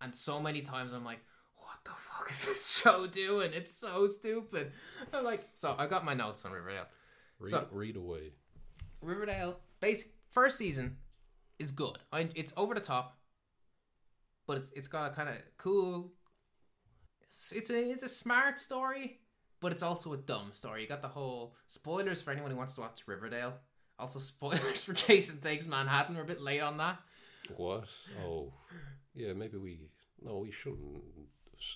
[0.00, 1.20] and so many times I'm like,
[1.56, 3.52] what the fuck is this show doing?
[3.54, 4.72] It's so stupid.
[5.12, 6.86] I'm like, so I got my notes on Riverdale.
[7.38, 8.32] read, so- read away.
[9.00, 10.96] Riverdale, basic first season
[11.58, 11.98] is good.
[12.12, 13.18] I, it's over the top,
[14.46, 16.12] but it's it's got a kind of cool.
[17.22, 19.20] It's, it's a it's a smart story,
[19.60, 20.82] but it's also a dumb story.
[20.82, 23.54] You got the whole spoilers for anyone who wants to watch Riverdale.
[23.98, 26.16] Also spoilers for Jason Takes Manhattan.
[26.16, 26.98] We're a bit late on that.
[27.56, 27.84] What?
[28.24, 28.52] Oh,
[29.14, 29.32] yeah.
[29.32, 29.90] Maybe we.
[30.24, 31.02] No, we shouldn't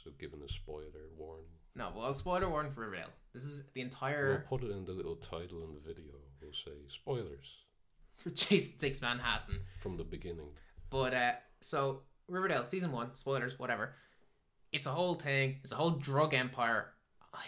[0.05, 1.47] have given a spoiler warning.
[1.75, 3.11] No, well, spoiler warning for Riverdale.
[3.35, 6.15] This is the entire We'll put it in the little title in the video.
[6.41, 7.66] We'll say spoilers
[8.23, 9.61] for Jason Six Manhattan.
[9.81, 10.49] from the beginning.
[10.91, 13.95] But uh, so Riverdale season one, spoilers, whatever.
[14.73, 15.57] It's a whole thing.
[15.63, 16.89] It's a whole drug empire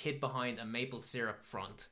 [0.00, 1.88] hid behind a maple syrup front.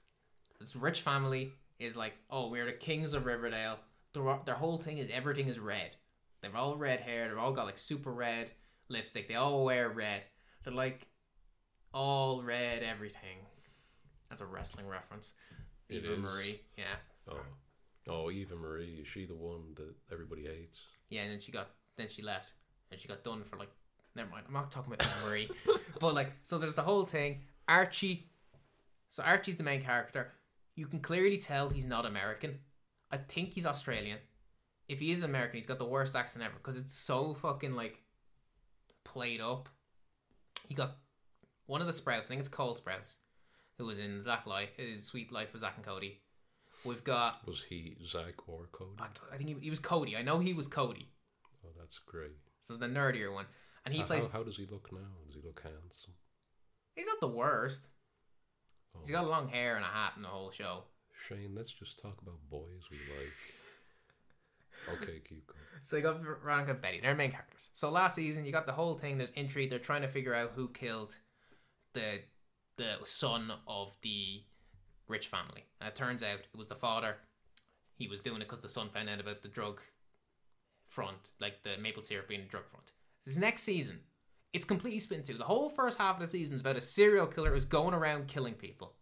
[0.60, 3.78] This rich family is like, oh, we're the kings of Riverdale.
[4.14, 5.96] Their, their whole thing is everything is red.
[6.40, 7.28] They've all red hair.
[7.28, 8.50] They've all got like super red
[8.88, 9.28] lipstick.
[9.28, 10.22] They all wear red.
[10.64, 11.06] They're like
[11.92, 13.38] all red everything.
[14.28, 15.34] That's a wrestling reference.
[15.88, 16.18] It Eva is.
[16.18, 16.84] Marie, yeah.
[17.30, 17.38] Oh,
[18.08, 19.00] oh, Eva Marie.
[19.02, 20.80] Is she the one that everybody hates?
[21.08, 22.52] Yeah, and then she got then she left
[22.90, 23.70] and she got done for like
[24.14, 24.44] never mind.
[24.46, 25.50] I'm not talking about Eva Marie,
[26.00, 27.42] but like so there's the whole thing.
[27.68, 28.30] Archie,
[29.08, 30.32] so Archie's the main character.
[30.74, 32.58] You can clearly tell he's not American.
[33.10, 34.18] I think he's Australian.
[34.88, 38.02] If he is American, he's got the worst accent ever because it's so fucking like
[39.04, 39.68] played up.
[40.68, 40.96] He got
[41.66, 42.26] one of the Sprouts.
[42.26, 43.14] I think it's Cole Sprouse,
[43.78, 46.20] who was in Zack Life, his Suite Life with Zack and Cody.
[46.84, 47.46] We've got.
[47.46, 48.92] Was he Zack or Cody?
[49.00, 50.16] I I think he, he was Cody.
[50.16, 51.08] I know he was Cody.
[51.64, 52.36] Oh, that's great.
[52.60, 53.46] So the nerdier one,
[53.84, 54.24] and he How- plays.
[54.26, 54.98] How, how does he look now?
[55.26, 56.14] Does he look handsome?
[56.94, 57.86] He's not the worst.
[58.94, 60.84] Oh, He's got long hair and a hat in the whole show.
[61.28, 63.32] Shane, let's just talk about boys we like.
[64.88, 65.58] Okay, keep going.
[65.82, 67.00] So you got Veronica and Betty.
[67.00, 67.70] They're main characters.
[67.74, 69.16] So last season you got the whole thing.
[69.18, 69.70] There's intrigue.
[69.70, 71.16] They're trying to figure out who killed
[71.94, 72.20] the
[72.76, 74.42] the son of the
[75.08, 75.64] rich family.
[75.80, 77.16] And it turns out it was the father.
[77.94, 79.80] He was doing it because the son found out about the drug
[80.88, 82.92] front, like the maple syrup being a drug front.
[83.24, 84.00] This next season,
[84.52, 85.34] it's completely spin two.
[85.34, 88.28] The whole first half of the season is about a serial killer who's going around
[88.28, 88.94] killing people.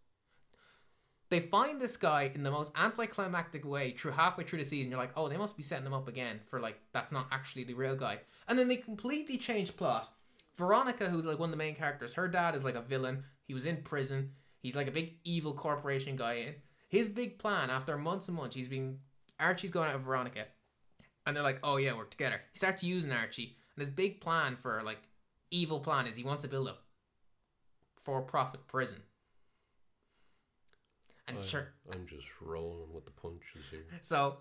[1.29, 4.91] They find this guy in the most anticlimactic way through halfway through the season.
[4.91, 7.63] You're like, oh, they must be setting him up again for like that's not actually
[7.63, 8.19] the real guy.
[8.47, 10.13] And then they completely change plot.
[10.55, 13.23] Veronica, who's like one of the main characters, her dad is like a villain.
[13.47, 14.31] He was in prison.
[14.65, 16.55] He's like a big evil corporation guy in.
[16.89, 18.97] His big plan after months and months, he's been
[19.39, 20.45] Archie's going out with Veronica.
[21.23, 22.41] And they're like, oh yeah, we're together.
[22.51, 23.57] He starts using Archie.
[23.75, 24.97] And his big plan for like
[25.51, 26.77] evil plan is he wants to build a
[27.95, 29.03] for profit prison.
[31.27, 33.85] And I, sure I'm just rolling with the punches here.
[34.01, 34.37] so,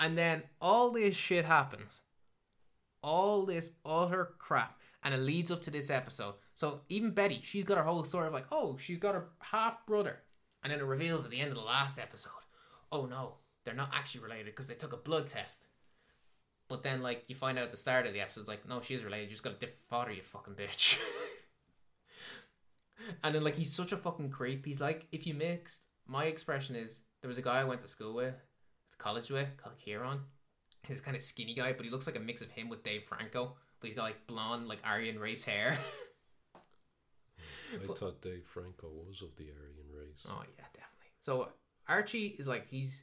[0.00, 2.00] and then all this shit happens.
[3.04, 4.80] All this utter crap.
[5.04, 6.34] And it leads up to this episode.
[6.54, 9.86] So, even Betty, she's got her whole story of like, oh, she's got her half
[9.86, 10.20] brother.
[10.62, 12.32] And then it reveals at the end of the last episode,
[12.90, 13.34] oh no,
[13.64, 15.66] they're not actually related because they took a blood test.
[16.68, 18.80] But then, like, you find out at the start of the episode, it's like, no,
[18.82, 19.24] she is related.
[19.24, 20.98] You just got a different father, you fucking bitch.
[23.24, 24.66] and then, like, he's such a fucking creep.
[24.66, 27.88] He's like, if you mixed, my expression is, there was a guy I went to
[27.88, 28.34] school with,
[28.90, 30.20] to college with, called Kieran.
[30.86, 33.04] He's kind of skinny guy, but he looks like a mix of him with Dave
[33.04, 33.56] Franco.
[33.80, 35.76] But he's got like blonde, like Aryan race hair.
[37.74, 40.24] I thought Dave Franco was of the Aryan race.
[40.26, 41.12] Oh yeah, definitely.
[41.20, 41.48] So
[41.86, 43.02] Archie is like he's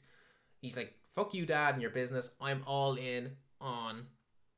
[0.60, 2.30] he's like fuck you, dad, and your business.
[2.40, 4.06] I'm all in on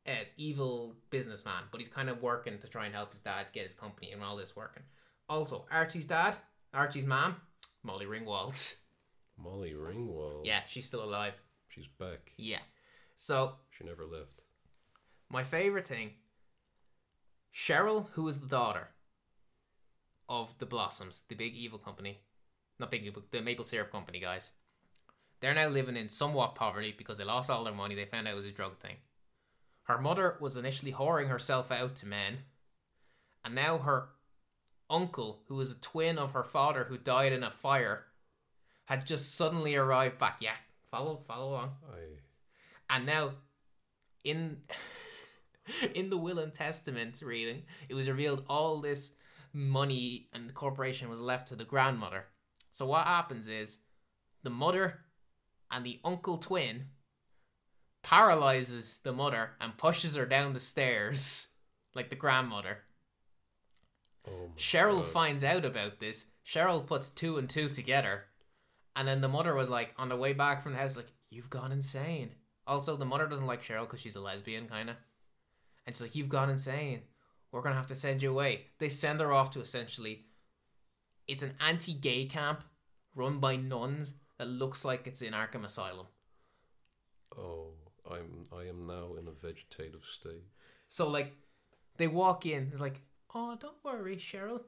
[0.06, 3.64] an evil businessman, but he's kind of working to try and help his dad get
[3.64, 4.82] his company and all this working.
[5.28, 6.36] Also, Archie's dad,
[6.74, 7.36] Archie's mom,
[7.82, 8.74] Molly Ringwald.
[9.38, 10.44] Molly Ringwald.
[10.44, 11.34] Yeah, she's still alive.
[11.68, 12.32] She's back.
[12.36, 12.58] Yeah.
[13.16, 14.40] So She never left.
[15.30, 16.12] My favorite thing,
[17.54, 18.88] Cheryl, who is the daughter
[20.28, 22.18] of the Blossoms, the big evil company,
[22.78, 24.52] not big evil, the maple syrup company guys.
[25.40, 27.94] They're now living in somewhat poverty because they lost all their money.
[27.94, 28.96] They found out it was a drug thing.
[29.84, 32.38] Her mother was initially whoring herself out to men,
[33.44, 34.08] and now her
[34.90, 38.04] uncle, who was a twin of her father who died in a fire,
[38.86, 40.38] had just suddenly arrived back.
[40.40, 40.56] Yeah,
[40.90, 41.70] follow, follow along.
[41.90, 43.32] I And now,
[44.24, 44.58] in
[45.94, 49.12] in the will and testament reading, it was revealed all this
[49.52, 52.26] money and corporation was left to the grandmother.
[52.70, 53.78] So what happens is
[54.42, 55.00] the mother
[55.70, 56.86] and the uncle twin
[58.02, 61.48] paralyzes the mother and pushes her down the stairs
[61.94, 62.78] like the grandmother.
[64.26, 65.06] oh Cheryl God.
[65.08, 66.26] finds out about this.
[66.46, 68.24] Cheryl puts two and two together.
[68.96, 71.50] And then the mother was like, on the way back from the house, like, you've
[71.50, 72.30] gone insane.
[72.66, 74.96] Also, the mother doesn't like Cheryl because she's a lesbian, kind of.
[75.88, 77.00] And she's like, you've gone insane.
[77.50, 78.66] We're going to have to send you away.
[78.78, 80.26] They send her off to essentially,
[81.26, 82.62] it's an anti gay camp
[83.14, 86.04] run by nuns that looks like it's in Arkham Asylum.
[87.38, 87.68] Oh,
[88.06, 90.44] I'm I am now in a vegetative state.
[90.88, 91.32] So like,
[91.96, 92.68] they walk in.
[92.70, 93.00] It's like,
[93.34, 94.60] oh, don't worry, Cheryl.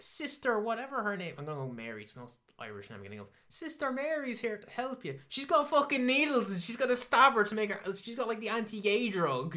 [0.00, 1.34] Sister, whatever her name.
[1.38, 2.02] I'm gonna go Mary.
[2.02, 2.26] It's no
[2.58, 3.28] Irish name I'm getting of.
[3.48, 5.20] Sister Mary's here to help you.
[5.28, 7.92] She's got fucking needles and she's got to stab her to make her.
[7.94, 9.56] She's got like the anti-gay drug.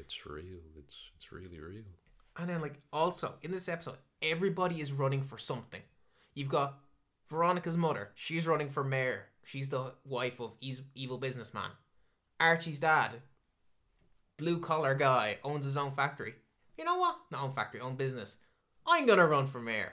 [0.00, 0.58] It's real.
[0.78, 1.84] It's it's really real.
[2.36, 5.82] And then like also in this episode, everybody is running for something.
[6.34, 6.78] You've got
[7.28, 8.10] Veronica's mother.
[8.14, 9.26] She's running for mayor.
[9.44, 10.52] She's the wife of
[10.94, 11.70] evil businessman.
[12.38, 13.10] Archie's dad,
[14.36, 16.34] blue collar guy, owns his own factory.
[16.78, 17.16] You know what?
[17.30, 18.38] Not own factory, own business.
[18.86, 19.92] I'm gonna run for mayor.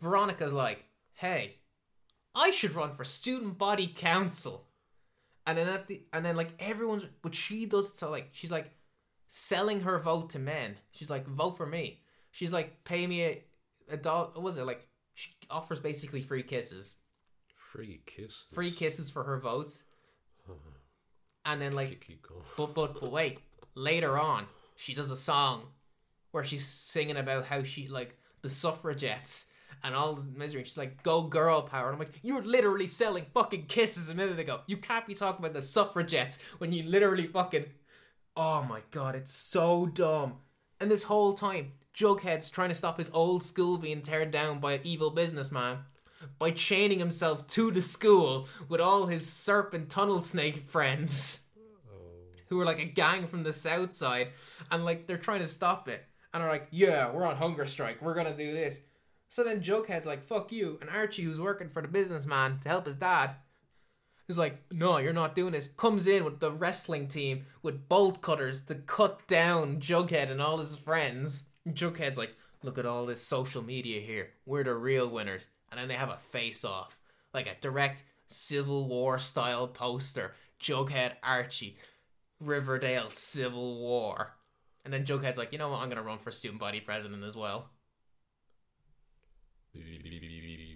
[0.00, 1.56] Veronica's like, hey,
[2.34, 4.68] I should run for student body council.
[5.46, 8.50] And then at the and then like everyone's but she does it so like she's
[8.50, 8.70] like
[9.28, 10.76] selling her vote to men.
[10.92, 12.00] She's like, vote for me.
[12.30, 13.44] She's like, pay me a,
[13.90, 14.28] a dollar.
[14.34, 14.86] What was it like?
[15.14, 16.96] She offers basically free kisses,
[17.72, 18.44] Free kisses.
[18.52, 19.84] free kisses for her votes.
[21.44, 23.38] And then like, Keep, keep but but but wait,
[23.74, 24.46] later on,
[24.76, 25.66] she does a song
[26.30, 29.46] where she's singing about how she like the suffragettes
[29.82, 30.64] and all the misery.
[30.64, 34.38] She's like, "Go girl power!" And I'm like, "You're literally selling fucking kisses a minute
[34.38, 34.60] ago.
[34.66, 37.66] You can't be talking about the suffragettes when you literally fucking."
[38.36, 40.34] Oh my god, it's so dumb.
[40.80, 44.72] And this whole time, Jughead's trying to stop his old school being teared down by
[44.74, 45.78] an evil businessman
[46.38, 51.40] by chaining himself to the school with all his serpent tunnel snake friends
[51.86, 51.92] oh.
[52.48, 54.28] who are like a gang from the south side.
[54.70, 56.04] And like they're trying to stop it.
[56.32, 58.02] And are like yeah we're on hunger strike.
[58.02, 58.80] We're gonna do this.
[59.28, 60.78] So then jughead's like fuck you.
[60.80, 63.36] And archie who's working for the businessman to help his dad
[64.28, 65.68] is like no you're not doing this.
[65.76, 70.58] Comes in with the wrestling team with bolt cutters to cut down jughead and all
[70.58, 71.44] his friends.
[71.68, 74.30] Jughead's like look at all this social media here.
[74.46, 75.46] We're the real winners.
[75.70, 76.96] And then they have a face off
[77.32, 80.34] like a direct civil war style poster.
[80.60, 81.76] Jughead archie
[82.40, 84.34] Riverdale Civil War.
[84.84, 87.36] And then Jughead's like, you know what, I'm gonna run for student body president as
[87.36, 87.70] well.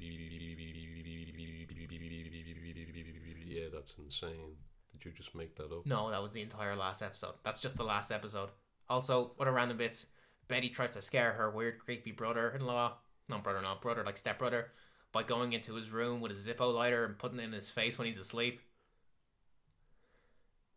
[3.49, 4.57] Yeah, that's insane.
[4.93, 5.87] Did you just make that up?
[5.87, 7.35] No, that was the entire last episode.
[7.45, 8.51] That's just the last episode.
[8.89, 10.07] Also, other random bits.
[10.49, 12.95] Betty tries to scare her weird, creepy brother-in-law,
[13.29, 14.69] not brother-in-law, brother like stepbrother,
[15.13, 17.99] by going into his room with a Zippo lighter and putting it in his face
[17.99, 18.61] when he's asleep.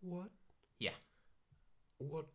[0.01, 0.29] What?
[0.79, 0.91] Yeah.
[1.99, 2.25] What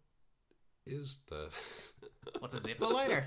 [0.87, 1.51] is that?
[2.39, 3.25] What's a Zippo lighter?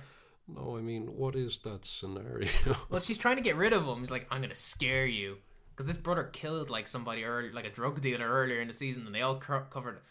[0.47, 2.49] no, I mean, what is that scenario?
[2.89, 3.99] Well, she's trying to get rid of him.
[3.99, 5.37] He's like, I'm gonna scare you,
[5.79, 9.05] because this brother killed like somebody early, like a drug dealer earlier in the season,
[9.05, 10.01] and they all co- covered.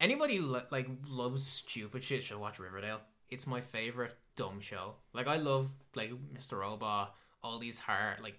[0.00, 3.00] Anybody who li- like loves stupid shit should watch Riverdale.
[3.28, 4.94] It's my favorite dumb show.
[5.12, 6.60] Like I love like Mr.
[6.60, 8.38] Robot, all these hard like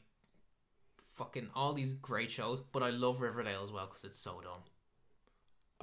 [0.95, 4.61] fucking all these great shows, but I love Riverdale as well because it's so dumb.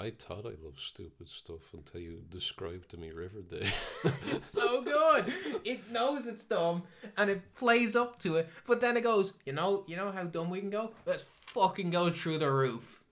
[0.00, 3.68] I thought I loved stupid stuff until you described to me Riverdale.
[4.30, 5.30] It's so good.
[5.62, 6.84] It knows it's dumb
[7.18, 10.24] and it plays up to it, but then it goes, you know, you know how
[10.24, 10.92] dumb we can go?
[11.04, 13.02] Let's fucking go through the roof.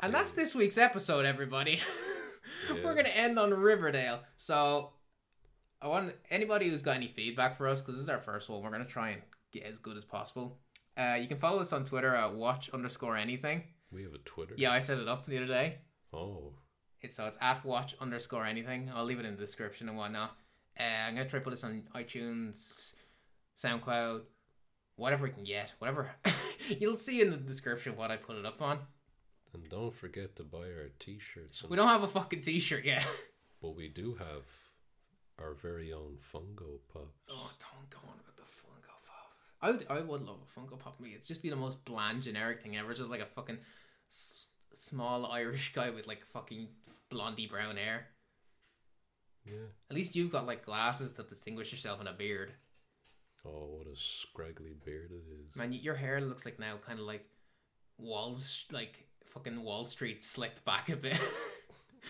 [0.00, 1.78] And that's this week's episode, everybody.
[2.82, 4.22] We're gonna end on Riverdale.
[4.36, 4.90] So
[5.80, 8.60] I want anybody who's got any feedback for us, because this is our first one,
[8.60, 9.22] we're gonna try and
[9.52, 10.58] get as good as possible.
[10.96, 13.62] Uh, you can follow us on Twitter at watch underscore anything.
[13.92, 14.54] We have a Twitter.
[14.56, 15.78] Yeah, I set it up the other day.
[16.12, 16.52] Oh,
[17.00, 18.90] It's so it's at watch underscore anything.
[18.94, 20.36] I'll leave it in the description and whatnot.
[20.78, 22.92] Uh, I'm gonna try to put this on iTunes,
[23.58, 24.22] SoundCloud,
[24.96, 26.10] whatever we can get, whatever.
[26.80, 28.78] You'll see in the description what I put it up on.
[29.52, 31.64] and don't forget to buy our T-shirts.
[31.68, 33.06] We don't have a fucking T-shirt yet.
[33.62, 34.44] but we do have
[35.38, 37.08] our very own Funko Pop.
[37.28, 39.32] Oh, don't go on about the Funko Pop.
[39.60, 41.00] I would, I would love a Funko Pop.
[41.00, 42.90] Me, it's just be the most bland, generic thing ever.
[42.90, 43.58] It's just like a fucking
[44.12, 46.68] s- small Irish guy with like fucking
[47.10, 48.06] blondie brown hair.
[49.44, 49.66] Yeah.
[49.90, 52.52] At least you've got like glasses to distinguish yourself and a beard.
[53.44, 55.56] Oh, what a scraggly beard it is.
[55.56, 57.24] Man, your hair looks like now kind of like
[57.98, 59.04] walls, like
[59.34, 61.20] fucking Wall Street slicked back a bit.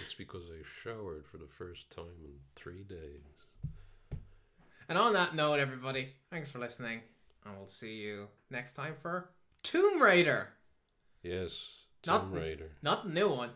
[0.02, 4.16] It's because I showered for the first time in three days.
[4.88, 7.00] and on that note, everybody, thanks for listening,
[7.44, 9.28] and we'll see you next time for
[9.62, 10.48] Tomb Raider.
[11.22, 11.66] Yes,
[12.06, 12.70] Not- Tomb Raider.
[12.82, 13.50] Not the new one.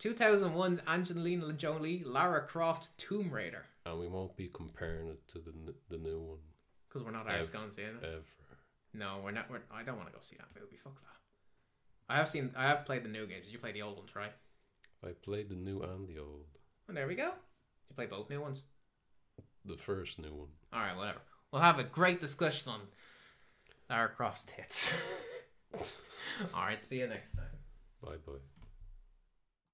[0.00, 3.64] 2001's Angelina Jolie, Lara Croft Tomb Raider.
[3.86, 5.52] And we won't be comparing it to the
[5.88, 6.38] the new one
[6.88, 7.94] Because we're not Ev- ours going to see it.
[8.02, 8.22] ever.
[8.94, 9.48] No, we're not.
[9.50, 10.76] We're, I don't want to go see that movie.
[10.76, 12.12] Fuck that.
[12.12, 12.50] I have seen.
[12.56, 13.44] I have played the new games.
[13.46, 14.32] Did you play the old ones, right?
[15.04, 16.46] I played the new and the old.
[16.88, 17.26] And there we go.
[17.88, 18.64] You play both new ones.
[19.64, 20.48] The first new one.
[20.72, 21.18] All right, whatever.
[21.52, 22.80] We'll have a great discussion on
[23.88, 24.92] Lara Croft's tits.
[26.54, 27.44] All right, see you next time.
[28.02, 28.51] Bye bye.